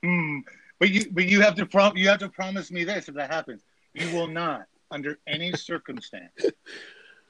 Hmm. 0.02 0.38
But 0.78 0.88
you, 0.88 1.10
but 1.12 1.26
you 1.26 1.42
have 1.42 1.56
to 1.56 1.66
prom- 1.66 1.98
you 1.98 2.08
have 2.08 2.20
to 2.20 2.30
promise 2.30 2.70
me 2.70 2.84
this 2.84 3.08
if 3.08 3.14
that 3.16 3.30
happens. 3.30 3.60
You 3.92 4.16
will 4.16 4.28
not, 4.28 4.62
under 4.90 5.18
any 5.26 5.52
circumstance. 5.56 6.32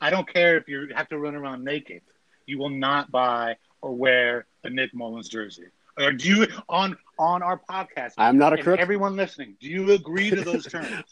I 0.00 0.10
don't 0.10 0.32
care 0.32 0.56
if 0.56 0.68
you 0.68 0.88
have 0.94 1.08
to 1.08 1.18
run 1.18 1.34
around 1.34 1.64
naked. 1.64 2.02
You 2.46 2.58
will 2.58 2.70
not 2.70 3.10
buy 3.10 3.56
or 3.82 3.92
wear 3.92 4.46
a 4.62 4.70
Nick 4.70 4.94
Mullens 4.94 5.28
jersey. 5.28 5.66
Or 5.98 6.12
do 6.12 6.28
you 6.28 6.46
on 6.68 6.96
on 7.18 7.42
our 7.42 7.60
podcast? 7.68 8.12
I'm 8.16 8.38
not 8.38 8.52
a 8.52 8.62
crook. 8.62 8.78
everyone 8.78 9.16
listening, 9.16 9.56
do 9.60 9.68
you 9.68 9.92
agree 9.92 10.30
to 10.30 10.42
those 10.42 10.64
terms? 10.64 11.04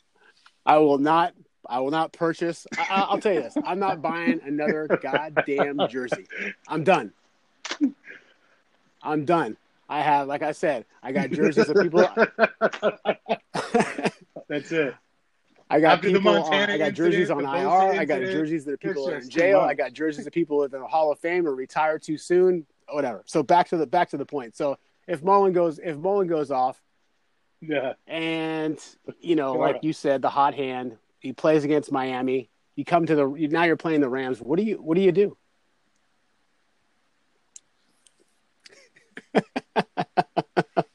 I 0.69 0.77
will 0.79 0.99
not. 0.99 1.35
I 1.69 1.81
will 1.81 1.91
not 1.91 2.13
purchase. 2.13 2.67
I, 2.79 2.83
I- 2.83 3.01
I'll 3.09 3.19
tell 3.21 3.33
you 3.33 3.43
this: 3.43 3.57
I'm 3.65 3.79
not 3.79 4.01
buying 4.03 4.41
another 4.45 4.87
goddamn 5.03 5.89
jersey. 5.89 6.27
I'm 6.69 6.85
done. 6.85 7.13
I'm 9.03 9.25
done. 9.25 9.57
I 9.89 10.03
have, 10.03 10.29
like 10.29 10.43
I 10.43 10.53
said, 10.53 10.85
I 11.03 11.13
got 11.13 11.31
jerseys 11.31 11.69
of 11.71 11.81
people. 11.81 12.01
That's 14.49 14.71
it. 14.71 14.95
I 15.71 15.81
got 15.81 15.95
After 15.95 16.09
the 16.11 16.19
people. 16.19 16.43
On, 16.43 16.53
I 16.53 16.79
got 16.79 16.93
jerseys 16.93 17.31
on 17.31 17.41
IR. 17.41 17.47
Bosa 17.47 17.99
I 17.99 18.05
got 18.05 18.21
jerseys 18.21 18.65
that 18.67 18.81
people 18.81 19.09
are 19.09 19.17
in 19.17 19.29
jail. 19.31 19.61
I 19.61 19.75
got 19.75 19.93
jerseys 19.93 20.27
of 20.27 20.33
people 20.33 20.65
in 20.65 20.71
the 20.71 20.87
Hall 20.87 21.11
of 21.13 21.19
Fame 21.19 21.47
or 21.47 21.55
retire 21.55 21.99
too 21.99 22.19
soon. 22.19 22.67
Whatever. 22.91 23.23
So 23.27 23.43
back 23.43 23.69
to 23.69 23.77
the 23.77 23.87
back 23.87 24.11
to 24.11 24.17
the 24.17 24.25
point. 24.27 24.57
So 24.57 24.79
if 25.07 25.23
Mullen 25.23 25.53
goes, 25.53 25.79
if 25.79 25.97
Mullen 25.97 26.27
goes 26.27 26.51
off, 26.51 26.83
Yeah. 27.61 27.95
and 28.07 28.79
you 29.21 29.35
know, 29.37 29.55
Sure. 29.55 29.67
like 29.67 29.83
you 29.83 29.93
said, 29.93 30.23
the 30.23 30.31
hot 30.31 30.55
hand. 30.55 30.97
He 31.21 31.33
plays 31.33 31.65
against 31.65 31.91
Miami. 31.91 32.51
You 32.77 32.85
come 32.85 33.07
to 33.07 33.15
the 33.17 33.27
now. 33.51 33.65
You're 33.65 33.77
playing 33.77 34.01
the 34.01 34.09
Rams. 34.09 34.41
What 34.41 34.57
do 34.59 34.65
you 34.65 34.77
What 34.77 34.95
do 34.97 35.01
you 35.03 35.13
do? 35.13 35.37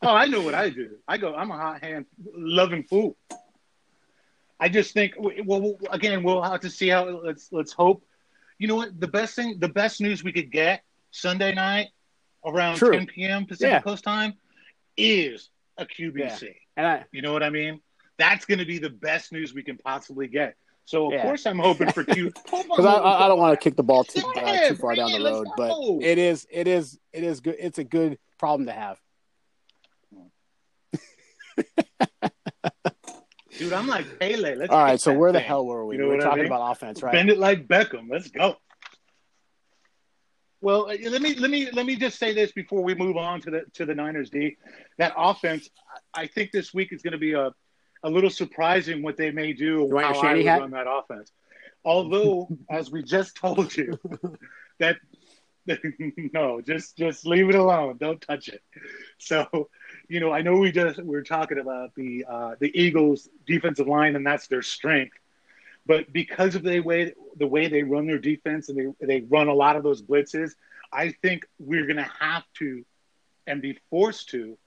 Oh, 0.05 0.13
I 0.15 0.25
know 0.25 0.41
what 0.41 0.53
I 0.53 0.69
do. 0.69 0.97
I 1.07 1.17
go. 1.17 1.33
I'm 1.33 1.49
a 1.49 1.57
hot 1.57 1.81
hand, 1.81 2.05
loving 2.35 2.83
fool. 2.83 3.15
I 4.59 4.67
just 4.67 4.93
think. 4.93 5.13
Well, 5.17 5.77
again, 5.91 6.23
we'll 6.23 6.41
have 6.41 6.59
to 6.61 6.69
see 6.69 6.89
how. 6.89 7.05
Let's 7.23 7.47
let's 7.53 7.71
hope. 7.71 8.03
You 8.59 8.67
know 8.67 8.75
what? 8.75 8.99
The 8.99 9.07
best 9.07 9.33
thing, 9.35 9.59
the 9.59 9.69
best 9.69 10.01
news 10.01 10.21
we 10.21 10.33
could 10.33 10.51
get 10.51 10.83
Sunday 11.11 11.53
night 11.53 11.87
around 12.45 12.75
True. 12.77 12.91
10 12.91 13.07
p.m. 13.07 13.45
Pacific 13.45 13.71
Yeah. 13.71 13.79
Coast 13.81 14.03
time 14.03 14.33
is 14.97 15.49
a 15.77 15.85
QBC. 15.85 16.53
And 16.77 16.87
I, 16.87 17.05
You 17.11 17.21
know 17.21 17.33
what 17.33 17.43
I 17.43 17.49
mean? 17.49 17.81
That's 18.17 18.45
going 18.45 18.59
to 18.59 18.65
be 18.65 18.77
the 18.79 18.89
best 18.89 19.31
news 19.31 19.53
we 19.53 19.63
can 19.63 19.77
possibly 19.77 20.27
get. 20.27 20.55
So 20.85 21.07
of 21.07 21.13
Yeah. 21.13 21.21
course 21.23 21.45
I'm 21.45 21.59
hoping 21.59 21.89
for 21.91 22.03
Q. 22.03 22.31
because 22.45 22.85
I, 22.85 22.95
I, 22.95 23.25
I 23.25 23.27
don't 23.27 23.39
want 23.39 23.59
to 23.59 23.63
kick 23.63 23.75
the 23.75 23.83
ball 23.83 24.03
too, 24.03 24.21
uh, 24.35 24.67
too 24.67 24.75
far 24.75 24.95
down 24.95 25.11
the 25.11 25.23
road, 25.23 25.47
but 25.55 25.77
it 26.01 26.17
is 26.17 26.45
it 26.51 26.67
is 26.67 26.99
it 27.13 27.23
is 27.23 27.39
good. 27.39 27.55
It's 27.59 27.77
a 27.77 27.83
good 27.83 28.19
problem 28.37 28.67
to 28.67 28.73
have. 28.73 28.99
Dude, 33.57 33.71
I'm 33.71 33.87
like 33.87 34.19
Pele. 34.19 34.55
Let's 34.55 34.73
All 34.73 34.83
right, 34.83 34.99
so 34.99 35.13
where 35.13 35.31
the 35.31 35.39
hell 35.39 35.65
were 35.65 35.85
we? 35.85 35.95
You 35.95 36.01
know 36.01 36.09
we 36.09 36.15
were 36.15 36.21
talking 36.21 36.39
mean? 36.39 36.47
about 36.47 36.71
offense, 36.71 37.03
right? 37.03 37.13
Bend 37.13 37.29
it 37.29 37.37
like 37.37 37.67
Beckham. 37.67 38.09
Let's 38.09 38.29
go. 38.29 38.57
Well, 40.63 40.89
uh, 40.89 40.95
let 41.09 41.21
me 41.21 41.35
let 41.35 41.51
me 41.51 41.69
let 41.71 41.85
me 41.85 41.97
just 41.97 42.17
say 42.17 42.33
this 42.33 42.53
before 42.53 42.81
we 42.85 42.95
move 42.95 43.17
on 43.17 43.41
to 43.41 43.51
the 43.51 43.65
to 43.73 43.85
the 43.85 43.93
Niners. 43.93 44.29
D 44.29 44.55
that 44.97 45.13
offense, 45.17 45.69
I 46.13 46.27
think 46.27 46.51
this 46.51 46.73
week 46.73 46.93
is 46.93 47.01
going 47.01 47.11
to 47.11 47.17
be 47.17 47.33
a 47.33 47.51
a 48.01 48.09
little 48.09 48.29
surprising 48.29 49.03
what 49.03 49.17
they 49.17 49.29
may 49.29 49.51
do. 49.51 49.85
your 49.89 50.01
how 50.01 50.13
I 50.21 50.35
would 50.35 50.45
hat? 50.45 50.61
run 50.61 50.71
that 50.71 50.87
offense. 50.87 51.33
Although, 51.83 52.47
as 52.69 52.89
we 52.89 53.03
just 53.03 53.35
told 53.35 53.75
you, 53.75 53.99
that 54.79 54.95
no, 56.33 56.61
just 56.61 56.95
just 56.95 57.25
leave 57.25 57.49
it 57.49 57.55
alone. 57.55 57.97
Don't 57.97 58.21
touch 58.21 58.47
it. 58.47 58.61
So, 59.17 59.67
you 60.07 60.21
know, 60.21 60.31
I 60.31 60.43
know 60.43 60.55
we 60.55 60.71
just 60.71 60.97
we're 61.03 61.23
talking 61.23 61.59
about 61.59 61.93
the 61.95 62.23
uh, 62.25 62.55
the 62.61 62.71
Eagles' 62.73 63.27
defensive 63.45 63.87
line, 63.87 64.15
and 64.15 64.25
that's 64.25 64.47
their 64.47 64.61
strength. 64.61 65.17
But 65.85 66.11
because 66.13 66.55
of 66.55 66.63
the 66.63 66.79
way 66.79 67.13
the 67.35 67.47
way 67.47 67.67
they 67.67 67.83
run 67.83 68.07
their 68.07 68.19
defense 68.19 68.69
and 68.69 68.95
they 68.99 69.05
they 69.05 69.21
run 69.21 69.47
a 69.47 69.53
lot 69.53 69.75
of 69.75 69.83
those 69.83 70.01
blitzes, 70.01 70.51
I 70.91 71.11
think 71.21 71.45
we're 71.59 71.85
going 71.85 71.97
to 71.97 72.11
have 72.19 72.43
to 72.59 72.85
and 73.47 73.61
be 73.61 73.77
forced 73.89 74.29
to 74.29 74.57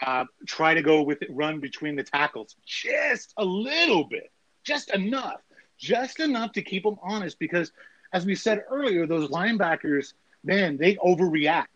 uh, 0.00 0.24
try 0.46 0.74
to 0.74 0.82
go 0.82 1.02
with 1.02 1.22
it, 1.22 1.28
run 1.32 1.60
between 1.60 1.96
the 1.96 2.02
tackles 2.02 2.56
just 2.64 3.34
a 3.36 3.44
little 3.44 4.04
bit, 4.04 4.30
just 4.64 4.90
enough, 4.94 5.40
just 5.78 6.20
enough 6.20 6.52
to 6.52 6.62
keep 6.62 6.84
them 6.84 6.96
honest. 7.02 7.38
Because 7.38 7.72
as 8.12 8.24
we 8.24 8.34
said 8.34 8.62
earlier, 8.70 9.06
those 9.06 9.30
linebackers, 9.30 10.12
man, 10.44 10.76
they 10.76 10.96
overreact. 10.96 11.66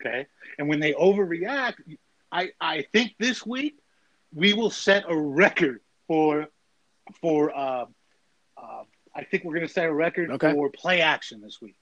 Okay, 0.00 0.26
and 0.58 0.68
when 0.68 0.80
they 0.80 0.92
overreact, 0.92 1.74
I 2.30 2.50
I 2.60 2.82
think 2.92 3.14
this 3.18 3.44
week 3.46 3.76
we 4.34 4.52
will 4.52 4.70
set 4.70 5.04
a 5.08 5.16
record 5.16 5.80
for 6.06 6.46
for 7.20 7.56
uh, 7.56 7.86
uh, 8.62 8.84
I 9.14 9.24
think 9.24 9.44
we're 9.44 9.54
going 9.54 9.66
to 9.66 9.72
set 9.72 9.86
a 9.86 9.92
record 9.92 10.30
Okay. 10.30 10.52
for 10.52 10.70
play 10.70 11.00
action 11.02 11.40
this 11.42 11.60
week. 11.60 11.76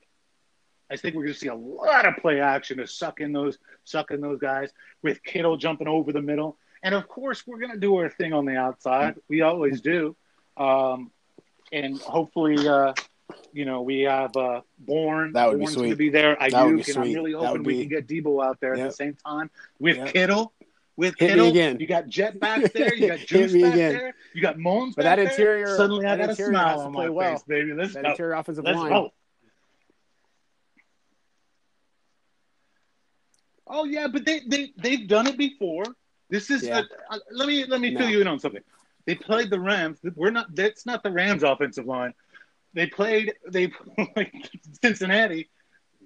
I 0.91 0.97
think 0.97 1.15
we're 1.15 1.23
going 1.23 1.35
to 1.35 1.39
see 1.39 1.47
a 1.49 1.55
lot 1.55 2.07
of 2.07 2.17
play 2.17 2.41
action 2.41 2.79
to 2.79 2.87
suck 2.87 3.21
in 3.21 3.33
those 3.33 3.59
suck 3.85 4.11
in 4.11 4.21
those 4.21 4.41
guys 4.41 4.71
with 5.03 5.23
Kittle 5.23 5.57
jumping 5.57 5.87
over 5.87 6.13
the 6.13 6.23
middle, 6.23 6.57
and 6.83 6.95
of 6.95 7.07
course 7.07 7.47
we're 7.47 7.59
going 7.61 7.71
to 7.73 7.79
do 7.79 7.97
our 7.97 8.11
thing 8.11 8.33
on 8.33 8.45
the 8.45 8.57
outside. 8.57 9.15
We 9.29 9.43
always 9.43 9.81
do, 9.81 10.17
um, 10.57 11.13
and 11.71 11.97
hopefully, 12.01 12.67
uh, 12.67 12.95
you 13.53 13.65
know, 13.67 13.83
we 13.83 14.01
have 14.01 14.35
uh, 14.37 14.63
Bourne. 14.81 15.33
That 15.35 15.47
would 15.49 15.59
be 15.59 15.65
Bourne's 15.65 15.77
going 15.77 15.85
sweet. 15.87 15.91
to 15.91 15.97
be 15.97 16.09
there. 16.11 16.37
I 16.43 16.49
be 16.49 16.57
and 16.57 16.99
I'm 16.99 17.13
really 17.13 17.33
hoping 17.33 17.63
we 17.63 17.79
can 17.79 17.89
get 17.89 18.09
Deebo 18.09 18.45
out 18.45 18.59
there 18.61 18.75
at 18.75 18.81
the 18.89 18.93
same 18.93 19.17
time 19.25 19.49
with 19.79 19.97
Yep. 19.99 20.09
Kittle. 20.13 20.53
With 21.01 21.15
Hit 21.19 21.21
me 21.21 21.29
Kittle, 21.31 21.49
again. 21.49 21.81
you 21.81 21.87
got 21.87 22.09
Jet 22.09 22.39
back 22.39 22.73
there, 22.75 22.95
you 22.95 23.09
got 23.09 23.21
Juice 23.21 23.53
back 23.55 23.73
again. 23.73 23.93
there, 23.95 24.15
you 24.35 24.43
got 24.43 24.59
Mullens 24.59 24.95
But 24.95 25.05
back 25.05 25.17
that 25.17 25.35
there. 25.35 25.57
interior- 25.57 25.75
Suddenly, 25.79 26.05
I 26.05 26.15
got 26.19 26.29
a 26.29 26.35
smile 26.35 26.81
on 26.81 26.93
my 26.93 27.09
well. 27.09 27.33
face, 27.37 27.43
baby. 27.45 27.73
Let's 27.73 27.95
That 27.95 28.03
go. 28.05 28.11
interior 28.11 28.35
offensive 28.35 28.65
Let's 28.65 28.77
line. 28.77 28.91
go. 28.91 29.11
Oh 33.67 33.85
yeah, 33.85 34.09
but 34.09 34.27
they 34.27 34.41
they 34.47 34.73
they've 34.77 35.09
done 35.09 35.27
it 35.27 35.39
before. 35.39 35.85
This 36.29 36.51
is 36.51 36.65
Yeah. 36.65 36.83
uh, 37.11 37.17
let 37.33 37.49
me 37.49 37.65
let 37.65 37.81
me 37.81 37.91
No. 37.93 38.01
fill 38.01 38.11
you 38.11 38.21
in 38.21 38.27
on 38.27 38.39
something. 38.39 38.63
They 39.07 39.15
played 39.15 39.49
the 39.49 39.59
Rams. 39.59 39.99
We're 40.17 40.31
not. 40.31 40.55
That's 40.55 40.85
not 40.85 41.03
the 41.03 41.11
Rams' 41.11 41.43
offensive 41.45 41.87
line. 41.87 42.13
They 42.75 42.87
played. 42.89 43.33
They 43.49 43.69
played 44.15 44.51
Cincinnati. 44.83 45.49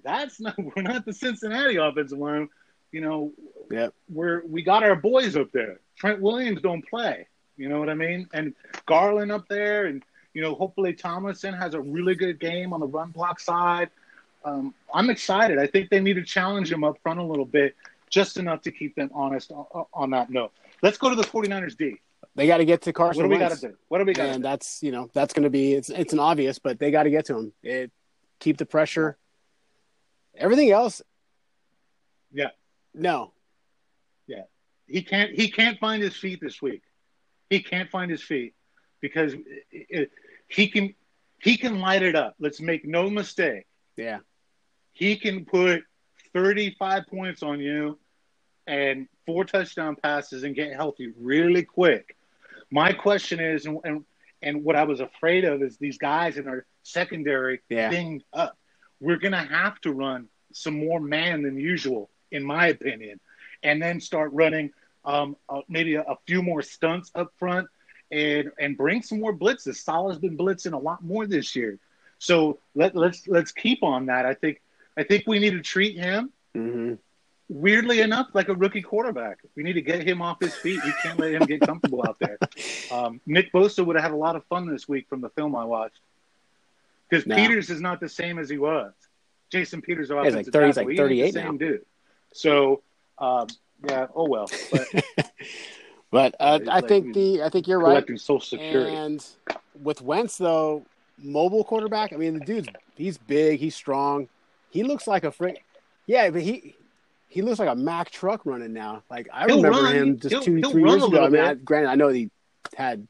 That's 0.05 0.39
not. 0.39 0.55
We're 0.57 0.83
not 0.83 1.05
the 1.05 1.11
Cincinnati 1.13 1.75
offensive 1.75 2.17
line. 2.17 2.47
You 2.95 3.01
know. 3.01 3.33
Yep. 3.69 3.93
We're 4.07 4.45
we 4.45 4.61
got 4.61 4.83
our 4.83 4.95
boys 4.95 5.35
up 5.35 5.51
there. 5.51 5.81
Trent 5.97 6.21
Williams 6.21 6.61
don't 6.61 6.87
play. 6.87 7.27
You 7.57 7.67
know 7.67 7.77
what 7.77 7.89
I 7.89 7.93
mean? 7.93 8.29
And 8.33 8.53
Garland 8.85 9.33
up 9.33 9.49
there, 9.49 9.85
and 9.87 10.01
you 10.33 10.41
know, 10.41 10.55
hopefully 10.55 10.93
Tomlinson 10.93 11.53
has 11.53 11.73
a 11.73 11.81
really 11.81 12.15
good 12.15 12.39
game 12.39 12.71
on 12.71 12.79
the 12.79 12.87
run 12.87 13.11
block 13.11 13.41
side. 13.41 13.89
Um, 14.45 14.73
I'm 14.93 15.09
excited. 15.09 15.57
I 15.57 15.67
think 15.67 15.89
they 15.89 15.99
need 15.99 16.13
to 16.13 16.23
challenge 16.23 16.71
him 16.71 16.85
up 16.85 16.97
front 17.03 17.19
a 17.19 17.23
little 17.23 17.43
bit, 17.43 17.75
just 18.09 18.37
enough 18.37 18.61
to 18.61 18.71
keep 18.71 18.95
them 18.95 19.09
honest 19.13 19.51
on, 19.51 19.85
on 19.93 20.09
that 20.11 20.29
note. 20.29 20.53
Let's 20.81 20.97
go 20.97 21.09
to 21.09 21.15
the 21.17 21.23
49ers 21.23 21.75
D. 21.75 21.99
They 22.35 22.47
got 22.47 22.57
to 22.57 22.65
get 22.65 22.83
to 22.83 22.93
Carson. 22.93 23.23
What 23.23 23.29
do 23.29 23.33
we 23.33 23.39
got 23.39 23.51
to 23.57 23.67
do? 23.69 23.75
What 23.89 23.97
do 23.97 24.05
we 24.05 24.13
got 24.13 24.27
and 24.27 24.37
do? 24.37 24.43
that's 24.43 24.81
you 24.81 24.91
know 24.93 25.09
that's 25.13 25.33
going 25.33 25.43
to 25.43 25.49
be 25.49 25.73
it's 25.73 25.89
it's 25.89 26.13
an 26.13 26.19
obvious, 26.19 26.59
but 26.59 26.79
they 26.79 26.91
got 26.91 27.03
to 27.03 27.09
get 27.09 27.25
to 27.25 27.37
him. 27.37 27.53
It 27.61 27.91
keep 28.39 28.57
the 28.57 28.65
pressure. 28.65 29.17
Everything 30.37 30.71
else, 30.71 31.01
Yeah. 32.31 32.49
No, 32.95 33.33
Yeah. 34.27 34.43
He 34.87 35.01
can't. 35.01 35.31
He 35.31 35.49
can't 35.49 35.79
find 35.79 36.01
his 36.01 36.15
feet 36.15 36.39
this 36.41 36.61
week. 36.61 36.83
He 37.49 37.61
can't 37.61 37.89
find 37.89 38.09
his 38.11 38.21
feet 38.21 38.53
because 39.01 39.33
it, 39.33 39.41
it, 39.71 40.11
he 40.47 40.67
can. 40.67 40.93
He 41.41 41.57
can 41.57 41.79
light 41.79 42.03
it 42.03 42.15
up. 42.15 42.35
Let's 42.39 42.61
make 42.61 42.85
no 42.85 43.09
mistake. 43.09 43.65
yeah, 43.97 44.19
he 44.93 45.15
can 45.17 45.45
put 45.45 45.83
35 46.33 47.07
points 47.07 47.43
on 47.43 47.59
you 47.59 47.99
and 48.67 49.07
four 49.25 49.43
touchdown 49.45 49.95
passes 49.95 50.43
and 50.43 50.55
get 50.55 50.73
healthy 50.73 51.11
really 51.17 51.63
quick. 51.63 52.15
My 52.71 52.93
question 52.93 53.39
is, 53.39 53.65
and, 53.65 53.79
and, 53.83 54.05
and 54.41 54.63
what 54.63 54.75
I 54.75 54.83
was 54.83 54.99
afraid 55.01 55.45
of 55.45 55.61
is 55.61 55.77
these 55.77 55.97
guys 55.97 56.37
in 56.37 56.47
our 56.47 56.65
secondary 56.83 57.61
Yeah. 57.69 57.89
thing 57.89 58.21
up. 58.33 58.57
We're 58.99 59.17
going 59.19 59.33
to 59.33 59.37
have 59.37 59.79
to 59.81 59.91
run 59.91 60.27
some 60.53 60.77
more 60.85 60.99
man 60.99 61.43
than 61.43 61.57
usual, 61.59 62.09
in 62.31 62.43
my 62.43 62.67
opinion, 62.67 63.19
and 63.63 63.81
then 63.81 63.99
start 63.99 64.31
running 64.33 64.71
um, 65.05 65.35
uh, 65.49 65.61
maybe 65.69 65.95
a, 65.95 66.01
a, 66.01 66.17
few 66.25 66.41
more 66.41 66.61
stunts 66.61 67.11
up 67.15 67.31
front 67.37 67.67
and 68.11 68.51
and 68.59 68.77
bring 68.77 69.01
some 69.01 69.19
more 69.19 69.33
blitzes. 69.33 69.75
Saleh's 69.75 70.17
been 70.17 70.37
blitzing 70.37 70.73
a 70.73 70.77
lot 70.77 71.03
more 71.03 71.27
this 71.27 71.55
year, 71.55 71.77
so 72.17 72.59
let 72.73 72.95
let's 72.95 73.27
let's 73.27 73.51
keep 73.51 73.83
on 73.83 74.07
that. 74.07 74.25
I 74.25 74.33
think 74.33 74.61
I 74.97 75.03
think 75.03 75.25
we 75.27 75.39
need 75.39 75.51
to 75.51 75.61
treat 75.61 75.97
him. 75.97 76.31
Mm-hmm. 76.55 76.93
Weirdly 77.47 78.01
enough, 78.01 78.29
like 78.33 78.49
a 78.49 78.55
rookie 78.55 78.81
quarterback, 78.81 79.37
we 79.55 79.61
need 79.61 79.73
to 79.73 79.81
get 79.81 80.01
him 80.01 80.19
off 80.19 80.41
his 80.41 80.55
feet. 80.55 80.79
We 80.83 80.91
can't 81.03 81.19
let 81.19 81.31
him 81.31 81.43
get 81.43 81.61
comfortable 81.61 82.03
out 82.05 82.17
there. 82.19 82.37
Um, 82.91 83.19
Nick 83.25 83.51
Bosa 83.51 83.83
would 83.83 83.95
have 83.95 84.03
had 84.03 84.11
a 84.11 84.15
lot 84.15 84.35
of 84.35 84.45
fun 84.45 84.69
this 84.69 84.87
week 84.87 85.09
from 85.09 85.19
the 85.19 85.29
film 85.29 85.55
I 85.55 85.65
watched 85.65 85.99
because 87.09 87.25
no. 87.25 87.35
Peters 87.35 87.71
is 87.71 87.81
not 87.81 87.99
the 87.99 88.07
same 88.07 88.37
as 88.37 88.47
he 88.47 88.59
was. 88.59 88.93
Jason 89.51 89.81
Peters, 89.81 90.09
he's 90.09 90.15
like 90.15 90.45
thirty, 90.45 90.67
he's 90.67 90.77
like 90.77 90.95
thirty-eight 90.95 91.33
now. 91.33 91.51
Dude. 91.51 91.83
So, 92.35 92.81
um, 93.17 93.47
yeah. 93.87 94.07
Oh 94.13 94.27
well. 94.27 94.49
But, 94.71 95.05
but 96.11 96.35
uh, 96.39 96.59
I 96.69 96.79
like 96.79 96.87
think 96.87 97.13
the 97.13 97.41
I 97.43 97.49
think 97.49 97.67
you're 97.67 97.79
right. 97.79 98.05
Social 98.19 98.41
Security. 98.41 98.93
And 98.93 99.25
with 99.81 100.01
Wentz 100.01 100.37
though, 100.37 100.85
mobile 101.17 101.63
quarterback. 101.63 102.11
I 102.11 102.17
mean, 102.17 102.37
the 102.37 102.45
dude's 102.45 102.67
he's 102.95 103.17
big, 103.17 103.61
he's 103.61 103.73
strong. 103.73 104.27
He 104.69 104.83
looks 104.83 105.07
like 105.07 105.23
a 105.23 105.31
frick. 105.31 105.63
Yeah, 106.07 106.29
but 106.29 106.41
he 106.41 106.75
he 107.29 107.41
looks 107.41 107.57
like 107.57 107.69
a 107.69 107.75
Mack 107.75 108.11
truck 108.11 108.45
running 108.45 108.73
now. 108.73 109.03
Like 109.09 109.29
I 109.31 109.45
he'll 109.45 109.57
remember 109.57 109.83
run. 109.83 109.95
him 109.95 110.19
just 110.19 110.31
he'll, 110.31 110.41
2 110.41 110.55
he'll 110.55 110.71
three 110.71 110.89
years 110.89 111.03
ago. 111.05 111.23
I 111.23 111.29
mean, 111.29 111.41
I, 111.41 111.53
granted, 111.53 111.89
I 111.89 111.95
know 111.95 112.09
he 112.09 112.29
had 112.75 113.07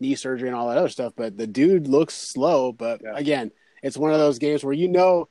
knee 0.00 0.16
surgery 0.16 0.48
and 0.48 0.56
all 0.56 0.68
that 0.68 0.78
other 0.78 0.88
stuff, 0.88 1.12
but 1.16 1.36
the 1.36 1.46
dude 1.46 1.86
looks 1.86 2.14
slow. 2.14 2.72
But 2.72 3.00
yeah. 3.04 3.14
again, 3.14 3.52
it's 3.80 3.96
one 3.96 4.12
of 4.12 4.18
those 4.18 4.40
games 4.40 4.64
where 4.64 4.74
you 4.74 4.88
know, 4.88 5.28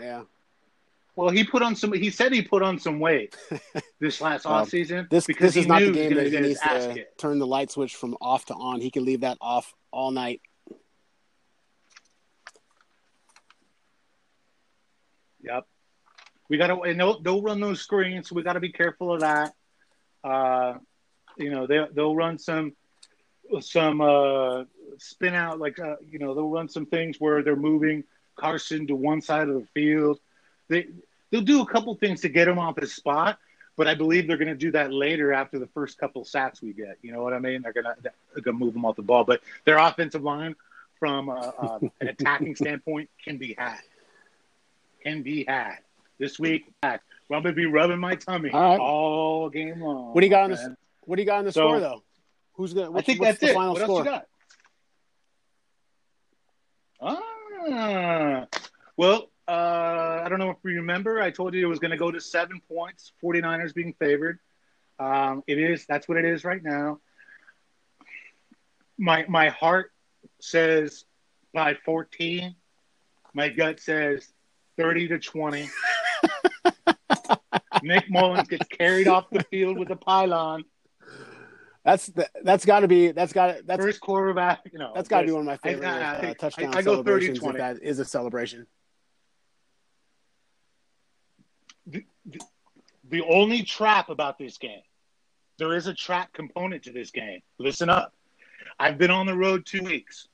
yeah. 0.00 0.22
Well, 1.16 1.30
he 1.30 1.44
put 1.44 1.62
on 1.62 1.76
some. 1.76 1.92
He 1.92 2.10
said 2.10 2.32
he 2.32 2.42
put 2.42 2.62
on 2.62 2.78
some 2.78 2.98
weight 2.98 3.36
this 4.00 4.20
last 4.20 4.44
well, 4.44 4.54
off 4.54 4.68
season. 4.68 5.06
This 5.10 5.26
because 5.26 5.54
this 5.54 5.62
is 5.62 5.68
not 5.68 5.80
the 5.80 5.92
game 5.92 6.14
that 6.14 6.26
he 6.26 6.40
needs 6.40 6.60
to 6.60 7.04
turn 7.18 7.38
the 7.38 7.46
light 7.46 7.70
switch 7.70 7.94
from 7.94 8.16
off 8.20 8.46
to 8.46 8.54
on. 8.54 8.80
He 8.80 8.90
can 8.90 9.04
leave 9.04 9.20
that 9.20 9.38
off 9.40 9.72
all 9.92 10.10
night. 10.10 10.40
Yep. 15.42 15.66
We 16.48 16.58
got 16.58 16.68
to 16.68 16.80
and 16.82 16.98
they'll, 16.98 17.20
they'll 17.20 17.42
run 17.42 17.60
those 17.60 17.80
screens, 17.80 18.28
so 18.28 18.34
we 18.34 18.42
got 18.42 18.54
to 18.54 18.60
be 18.60 18.72
careful 18.72 19.14
of 19.14 19.20
that. 19.20 19.54
Uh, 20.24 20.74
you 21.36 21.50
know, 21.50 21.66
they 21.66 21.86
they'll 21.92 22.16
run 22.16 22.38
some 22.38 22.72
some 23.60 24.00
uh, 24.00 24.64
spin 24.98 25.34
out 25.34 25.60
like 25.60 25.78
uh, 25.78 25.96
you 26.08 26.18
know 26.18 26.34
they'll 26.34 26.50
run 26.50 26.68
some 26.68 26.86
things 26.86 27.18
where 27.20 27.42
they're 27.42 27.56
moving 27.56 28.04
Carson 28.36 28.86
to 28.88 28.94
one 28.94 29.20
side 29.20 29.48
of 29.48 29.54
the 29.54 29.66
field. 29.74 30.18
They 30.68 30.88
they'll 31.30 31.42
do 31.42 31.62
a 31.62 31.66
couple 31.66 31.94
things 31.94 32.20
to 32.22 32.28
get 32.28 32.48
him 32.48 32.58
off 32.58 32.78
his 32.78 32.94
spot, 32.94 33.38
but 33.76 33.86
I 33.86 33.94
believe 33.94 34.26
they're 34.26 34.36
going 34.36 34.48
to 34.48 34.54
do 34.54 34.70
that 34.72 34.92
later 34.92 35.32
after 35.32 35.58
the 35.58 35.66
first 35.68 35.98
couple 35.98 36.24
sacks 36.24 36.62
we 36.62 36.72
get. 36.72 36.98
You 37.02 37.12
know 37.12 37.22
what 37.22 37.32
I 37.32 37.38
mean? 37.38 37.62
They're 37.62 37.72
going 37.72 37.84
to 37.84 37.96
they're 38.02 38.42
going 38.42 38.58
to 38.58 38.64
move 38.64 38.74
him 38.74 38.84
off 38.84 38.96
the 38.96 39.02
ball, 39.02 39.24
but 39.24 39.42
their 39.64 39.78
offensive 39.78 40.22
line 40.22 40.54
from 40.98 41.28
uh, 41.28 41.34
uh, 41.34 41.78
an 42.00 42.08
attacking 42.08 42.56
standpoint 42.56 43.10
can 43.22 43.36
be 43.36 43.54
had 43.58 43.80
can 45.02 45.22
be 45.22 45.44
had 45.46 45.76
this 46.18 46.38
week. 46.38 46.64
I'm 46.82 46.98
gonna 47.28 47.52
be 47.52 47.66
rubbing 47.66 47.98
my 47.98 48.14
tummy 48.14 48.50
all, 48.50 48.60
right. 48.60 48.80
all 48.80 49.50
game 49.50 49.80
long. 49.80 50.14
What 50.14 50.20
do 50.20 50.26
you 50.26 50.30
got 50.30 50.44
on 50.44 50.50
the 50.52 50.76
What 51.04 51.16
do 51.16 51.22
you 51.22 51.26
got 51.26 51.38
on 51.38 51.44
the 51.44 51.52
so, 51.52 51.60
score 51.60 51.80
though? 51.80 52.02
Who's 52.54 52.74
gonna? 52.74 52.96
I 52.96 53.02
think 53.02 53.20
that's 53.20 53.38
the 53.38 53.48
it. 53.48 53.54
Final 53.54 53.72
what 53.74 53.82
score? 53.82 54.06
else 54.06 54.06
you 54.06 54.12
got? 54.12 54.26
Ah, 57.70 58.46
well, 58.96 59.28
uh, 59.46 60.22
I 60.24 60.28
don't 60.28 60.38
know 60.38 60.50
if 60.50 60.56
you 60.64 60.76
remember. 60.76 61.20
I 61.20 61.30
told 61.30 61.54
you 61.54 61.64
it 61.64 61.68
was 61.68 61.78
going 61.78 61.90
to 61.90 61.96
go 61.96 62.10
to 62.10 62.20
seven 62.20 62.60
points. 62.68 63.12
49ers 63.22 63.74
being 63.74 63.94
favored. 63.98 64.38
Um, 64.98 65.42
it 65.46 65.58
is. 65.58 65.86
That's 65.86 66.08
what 66.08 66.18
it 66.18 66.24
is 66.24 66.44
right 66.44 66.62
now. 66.62 67.00
My 68.96 69.24
my 69.28 69.48
heart 69.48 69.90
says 70.40 71.04
by 71.52 71.74
14. 71.84 72.54
My 73.34 73.48
gut 73.48 73.80
says 73.80 74.28
30 74.78 75.08
to 75.08 75.18
20. 75.18 75.68
Nick 77.82 78.08
Mullens 78.08 78.48
gets 78.48 78.66
carried 78.68 79.08
off 79.08 79.28
the 79.30 79.42
field 79.44 79.78
with 79.78 79.90
a 79.90 79.96
pylon. 79.96 80.64
That's 81.84 82.06
the, 82.06 82.30
that's 82.42 82.64
got 82.64 82.80
to 82.80 82.88
be 82.88 83.12
that's 83.12 83.34
got 83.34 83.66
that's 83.66 83.82
first 83.82 84.00
quarterback. 84.00 84.60
You 84.72 84.78
know, 84.78 84.92
that's 84.94 85.08
got 85.08 85.20
to 85.20 85.26
be 85.26 85.32
one 85.32 85.42
of 85.42 85.46
my 85.46 85.58
favorite 85.58 85.86
I, 85.86 85.98
I, 85.98 86.30
uh, 86.30 86.34
touchdown 86.34 86.74
I, 86.74 86.78
I 86.78 86.82
go 86.82 86.92
celebrations. 86.92 87.40
30, 87.40 87.58
that 87.58 87.82
is 87.82 87.98
a 87.98 88.06
celebration. 88.06 88.66
The, 91.86 92.06
the, 92.24 92.40
the 93.08 93.22
only 93.22 93.62
trap 93.62 94.08
about 94.08 94.38
this 94.38 94.58
game, 94.58 94.82
there 95.58 95.74
is 95.76 95.86
a 95.86 95.94
trap 95.94 96.32
component 96.32 96.84
to 96.84 96.92
this 96.92 97.10
game. 97.10 97.40
Listen 97.58 97.88
up. 97.88 98.14
I've 98.78 98.98
been 98.98 99.10
on 99.10 99.26
the 99.26 99.36
road 99.36 99.66
two 99.66 99.82
weeks. 99.82 100.28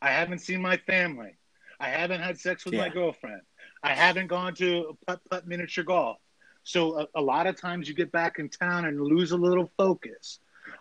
I 0.00 0.10
haven't 0.10 0.40
seen 0.40 0.60
my 0.60 0.76
family. 0.76 1.36
I 1.78 1.88
haven't 1.88 2.20
had 2.20 2.38
sex 2.38 2.64
with 2.64 2.74
yeah. 2.74 2.80
my 2.80 2.88
girlfriend. 2.88 3.42
I 3.82 3.94
haven't 3.94 4.28
gone 4.28 4.54
to 4.56 4.96
putt 5.06 5.20
putt 5.30 5.46
miniature 5.46 5.84
golf. 5.84 6.18
So 6.64 7.00
a, 7.00 7.06
a, 7.14 7.22
lot 7.22 7.46
of 7.46 7.60
times 7.60 7.88
you 7.88 7.94
get 7.94 8.10
back 8.10 8.38
in 8.38 8.48
town 8.48 8.86
and 8.86 9.00
lose 9.00 9.30
a 9.30 9.36
little 9.36 9.70
focus. 9.76 10.40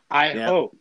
I 0.09 0.33
yep. 0.33 0.49
hope 0.49 0.77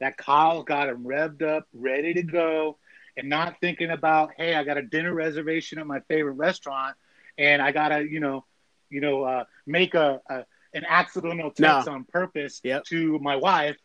that 0.00 0.18
Kyle 0.18 0.62
got 0.62 0.88
him 0.88 1.04
revved 1.04 1.42
up, 1.42 1.66
ready 1.72 2.12
to 2.14 2.22
go, 2.22 2.76
and 3.16 3.28
not 3.28 3.56
thinking 3.60 3.90
about, 3.90 4.32
hey, 4.36 4.54
I 4.54 4.64
got 4.64 4.76
a 4.76 4.82
dinner 4.82 5.14
reservation 5.14 5.78
at 5.78 5.86
my 5.86 6.00
favorite 6.00 6.34
restaurant, 6.34 6.96
and 7.38 7.62
I 7.62 7.72
gotta, 7.72 8.06
you 8.06 8.20
know, 8.20 8.44
you 8.90 9.00
know, 9.00 9.22
uh, 9.22 9.44
make 9.66 9.94
a, 9.94 10.20
a, 10.28 10.44
an 10.74 10.84
accidental 10.88 11.50
text 11.50 11.86
no. 11.86 11.92
on 11.92 12.04
purpose 12.04 12.60
yep. 12.64 12.84
to 12.84 13.18
my 13.20 13.36
wife. 13.36 13.76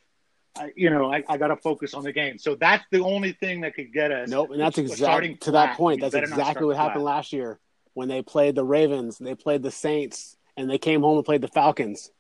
I, 0.58 0.72
you 0.76 0.90
know, 0.90 1.14
I, 1.14 1.24
I 1.30 1.38
got 1.38 1.48
to 1.48 1.56
focus 1.56 1.94
on 1.94 2.04
the 2.04 2.12
game. 2.12 2.38
So 2.38 2.56
that's 2.56 2.84
the 2.92 3.04
only 3.04 3.34
thing 3.34 3.62
that 3.62 3.76
could 3.76 3.94
get 3.94 4.12
us. 4.12 4.30
Nope, 4.30 4.52
and 4.52 4.60
that's 4.60 4.78
exactly 4.78 5.36
to 5.36 5.52
that 5.52 5.78
point. 5.78 6.02
That's 6.02 6.16
exactly 6.16 6.66
what 6.66 6.76
happened 6.76 7.04
flat. 7.04 7.16
last 7.16 7.34
year 7.34 7.60
when 7.94 8.08
they 8.08 8.22
played 8.22 8.56
the 8.56 8.64
Ravens, 8.64 9.18
they 9.18 9.36
played 9.36 9.62
the 9.62 9.72
Saints, 9.72 10.38
and 10.56 10.70
they 10.70 10.78
came 10.78 11.02
home 11.02 11.18
and 11.18 11.26
played 11.26 11.42
the 11.42 11.48
Falcons. 11.48 12.12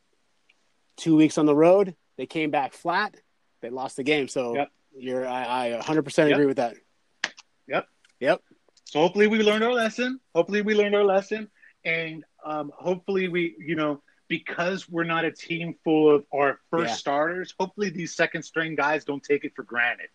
Two 0.97 1.15
weeks 1.15 1.37
on 1.37 1.45
the 1.45 1.55
road, 1.55 1.95
they 2.17 2.25
came 2.25 2.51
back 2.51 2.73
flat. 2.73 3.15
They 3.61 3.69
lost 3.69 3.95
the 3.95 4.03
game. 4.03 4.27
So 4.27 4.55
yep. 4.55 4.71
you're, 4.93 5.27
I, 5.27 5.75
I 5.75 5.81
100% 5.81 6.17
yep. 6.17 6.31
agree 6.31 6.45
with 6.45 6.57
that. 6.57 6.75
Yep. 7.67 7.87
Yep. 8.19 8.41
So 8.85 8.99
hopefully 8.99 9.27
we 9.27 9.41
learned 9.41 9.63
our 9.63 9.73
lesson. 9.73 10.19
Hopefully 10.35 10.61
we 10.61 10.75
learned 10.75 10.95
our 10.95 11.03
lesson, 11.03 11.49
and 11.85 12.25
um, 12.45 12.71
hopefully 12.75 13.27
we, 13.27 13.55
you 13.59 13.75
know, 13.75 14.01
because 14.27 14.87
we're 14.87 15.03
not 15.03 15.25
a 15.25 15.31
team 15.31 15.75
full 15.83 16.15
of 16.15 16.25
our 16.33 16.59
first 16.69 16.89
yeah. 16.89 16.95
starters. 16.95 17.53
Hopefully 17.59 17.89
these 17.89 18.15
second 18.15 18.43
string 18.43 18.75
guys 18.75 19.05
don't 19.05 19.23
take 19.23 19.43
it 19.43 19.55
for 19.55 19.63
granted, 19.63 20.09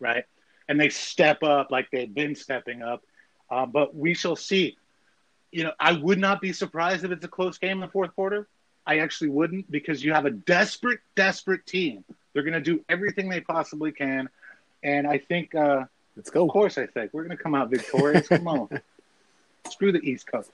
right? 0.00 0.24
And 0.68 0.80
they 0.80 0.88
step 0.88 1.42
up 1.42 1.70
like 1.70 1.90
they've 1.90 2.12
been 2.12 2.34
stepping 2.34 2.82
up 2.82 3.02
uh, 3.50 3.66
but 3.66 3.94
we 3.94 4.14
shall 4.14 4.36
see. 4.36 4.76
You 5.50 5.64
know, 5.64 5.72
I 5.80 5.92
would 5.92 6.18
not 6.18 6.40
be 6.40 6.52
surprised 6.52 7.04
if 7.04 7.10
it's 7.10 7.24
a 7.24 7.28
close 7.28 7.58
game 7.58 7.72
in 7.72 7.80
the 7.80 7.88
fourth 7.88 8.14
quarter. 8.14 8.48
I 8.86 8.98
actually 8.98 9.30
wouldn't 9.30 9.70
because 9.70 10.04
you 10.04 10.12
have 10.12 10.26
a 10.26 10.30
desperate, 10.30 11.00
desperate 11.14 11.66
team. 11.66 12.04
They're 12.32 12.42
going 12.42 12.54
to 12.54 12.60
do 12.60 12.84
everything 12.88 13.28
they 13.28 13.40
possibly 13.40 13.92
can, 13.92 14.28
and 14.82 15.06
I 15.06 15.18
think. 15.18 15.54
Uh, 15.54 15.84
Let's 16.16 16.30
go. 16.30 16.44
Of 16.44 16.50
course, 16.50 16.78
I 16.78 16.86
think 16.86 17.12
we're 17.12 17.24
going 17.24 17.36
to 17.36 17.42
come 17.42 17.54
out 17.54 17.70
victorious. 17.70 18.28
come 18.28 18.48
on, 18.48 18.68
screw 19.70 19.92
the 19.92 20.00
East 20.00 20.26
Coast. 20.30 20.50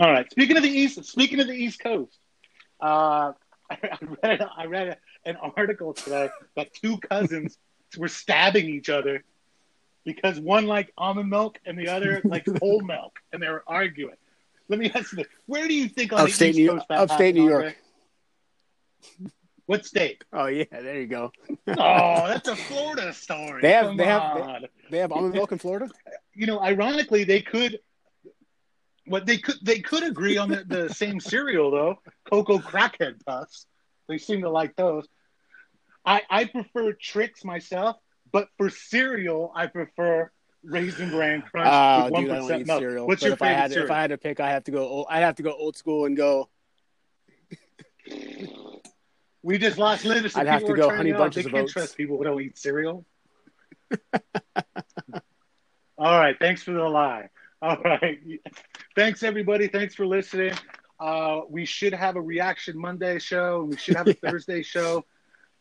All 0.00 0.10
right. 0.10 0.30
Speaking 0.30 0.56
of 0.56 0.62
the 0.62 0.70
East, 0.70 1.04
speaking 1.04 1.40
of 1.40 1.46
the 1.46 1.52
East 1.52 1.78
Coast, 1.78 2.18
uh, 2.80 3.32
I 3.70 3.98
read 4.22 4.40
I 4.56 4.64
read 4.64 4.96
an 5.26 5.36
article 5.36 5.92
today 5.92 6.30
that 6.56 6.72
two 6.72 6.96
cousins 6.96 7.58
were 7.98 8.08
stabbing 8.08 8.66
each 8.66 8.88
other 8.88 9.22
because 10.06 10.40
one 10.40 10.66
liked 10.66 10.92
almond 10.96 11.28
milk 11.28 11.58
and 11.66 11.78
the 11.78 11.88
other 11.88 12.22
liked 12.24 12.48
whole 12.60 12.80
milk, 12.80 13.18
and 13.30 13.42
they 13.42 13.48
were 13.48 13.62
arguing. 13.66 14.16
Let 14.70 14.78
me 14.78 14.90
ask 14.94 15.12
you: 15.12 15.18
this: 15.18 15.26
Where 15.44 15.68
do 15.68 15.74
you 15.74 15.86
think 15.86 16.14
on 16.14 16.20
upstate 16.20 16.54
the 16.54 16.62
East 16.62 16.72
New, 16.72 16.78
Coast 16.78 16.86
upstate 16.88 17.34
New 17.34 17.50
York? 17.50 17.76
What 19.66 19.84
state? 19.84 20.24
Oh 20.32 20.46
yeah, 20.46 20.64
there 20.70 20.98
you 20.98 21.08
go. 21.08 21.30
oh, 21.68 22.26
that's 22.26 22.48
a 22.48 22.56
Florida 22.56 23.12
story. 23.12 23.60
They 23.60 23.72
have 23.72 23.86
Come 23.88 23.96
they 23.98 24.06
have 24.06 24.34
they, 24.34 24.68
they, 24.92 24.98
have 24.98 25.12
almond 25.12 25.34
milk 25.34 25.52
in 25.52 25.58
Florida. 25.58 25.90
You 26.34 26.46
know, 26.46 26.58
ironically, 26.58 27.24
they 27.24 27.42
could. 27.42 27.80
What 29.06 29.26
they 29.26 29.38
could 29.38 29.56
they 29.62 29.80
could 29.80 30.02
agree 30.02 30.36
on 30.36 30.50
the, 30.50 30.64
the 30.64 30.88
same 30.94 31.20
cereal 31.20 31.70
though. 31.70 31.98
Cocoa 32.24 32.58
crackhead 32.58 33.24
puffs. 33.24 33.66
They 34.08 34.18
seem 34.18 34.42
to 34.42 34.50
like 34.50 34.76
those. 34.76 35.06
I 36.04 36.22
I 36.28 36.44
prefer 36.44 36.92
Trix 36.92 37.44
myself 37.44 37.96
but 38.32 38.48
for 38.56 38.70
cereal, 38.70 39.52
I 39.54 39.66
prefer 39.66 40.30
Raisin 40.62 41.10
Bran 41.10 41.42
Crunch 41.42 41.68
oh, 41.70 42.04
with 42.04 42.12
one 42.12 42.26
percent 42.28 42.66
milk. 42.66 42.80
Cereal. 42.80 43.06
What's 43.06 43.22
but 43.22 43.26
your 43.26 43.34
if 43.34 43.38
favorite 43.38 43.54
I 43.54 43.58
had, 43.58 43.70
cereal? 43.72 43.86
If 43.86 43.90
I 43.90 44.00
had 44.00 44.10
to 44.10 44.18
pick, 44.18 44.40
I 44.40 44.50
have 44.50 44.64
to 44.64 44.70
go. 44.70 44.86
Old, 44.86 45.06
I'd 45.08 45.20
have 45.20 45.36
to 45.36 45.42
go 45.42 45.52
old 45.52 45.76
school 45.76 46.04
and 46.06 46.16
go. 46.16 46.48
we 49.42 49.58
just 49.58 49.78
lost 49.78 50.04
Linus. 50.04 50.36
I'd 50.36 50.46
have 50.46 50.64
to 50.64 50.74
go 50.74 50.90
honey 50.90 51.12
bunches 51.12 51.46
of 51.46 51.54
oats. 51.54 51.72
trust 51.72 51.96
people 51.96 52.18
who 52.18 52.24
don't 52.24 52.40
eat 52.40 52.58
cereal. 52.58 53.04
All 55.98 56.18
right, 56.18 56.36
thanks 56.38 56.62
for 56.62 56.72
the 56.72 56.88
lie. 56.88 57.28
All 57.60 57.76
right. 57.76 58.18
Thanks, 58.96 59.22
everybody. 59.22 59.68
Thanks 59.68 59.94
for 59.94 60.06
listening. 60.06 60.52
Uh, 60.98 61.40
we 61.48 61.64
should 61.64 61.94
have 61.94 62.16
a 62.16 62.20
reaction 62.20 62.76
Monday 62.78 63.18
show, 63.18 63.60
and 63.60 63.70
we 63.70 63.76
should 63.76 63.96
have 63.96 64.06
a 64.08 64.10
Yeah. 64.22 64.30
Thursday 64.30 64.62
show, 64.62 65.04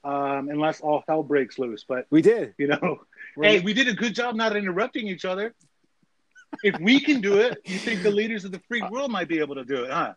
um, 0.04 0.50
unless 0.50 0.82
all 0.82 1.04
hell 1.08 1.24
breaks 1.24 1.58
loose. 1.60 1.86
But 1.88 2.06
We 2.10 2.22
did. 2.22 2.54
you 2.58 2.68
know, 2.68 3.02
hey, 3.42 3.60
we 3.60 3.74
did 3.74 3.88
a 3.88 3.94
good 3.94 4.15
job 4.15 4.36
not 4.36 4.56
interrupting 4.56 5.08
each 5.08 5.26
other. 5.26 5.54
If 6.63 6.80
we 6.80 7.00
can 7.00 7.22
do 7.22 7.38
it, 7.38 7.60
you 7.65 7.78
think 7.78 8.02
the 8.02 8.12
leaders 8.12 8.44
of 8.44 8.52
the 8.52 8.60
free 8.68 8.82
world 8.82 9.12
might 9.12 9.28
be 9.28 9.39
able 9.39 9.56
to 9.56 9.63
do 9.63 9.84
it, 9.84 9.92
huh? 9.92 10.13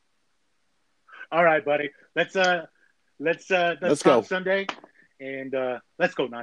All 1.30 1.44
right, 1.44 1.64
buddy. 1.64 1.90
Let's 2.16 2.34
uh, 2.34 2.66
let's 3.20 3.50
uh, 3.50 3.76
let's, 3.80 3.82
Let's 3.82 4.02
go. 4.02 4.22
Sunday, 4.22 4.66
and 5.20 5.54
uh, 5.54 5.78
let's 5.98 6.14
go, 6.14 6.26
nine. 6.26 6.40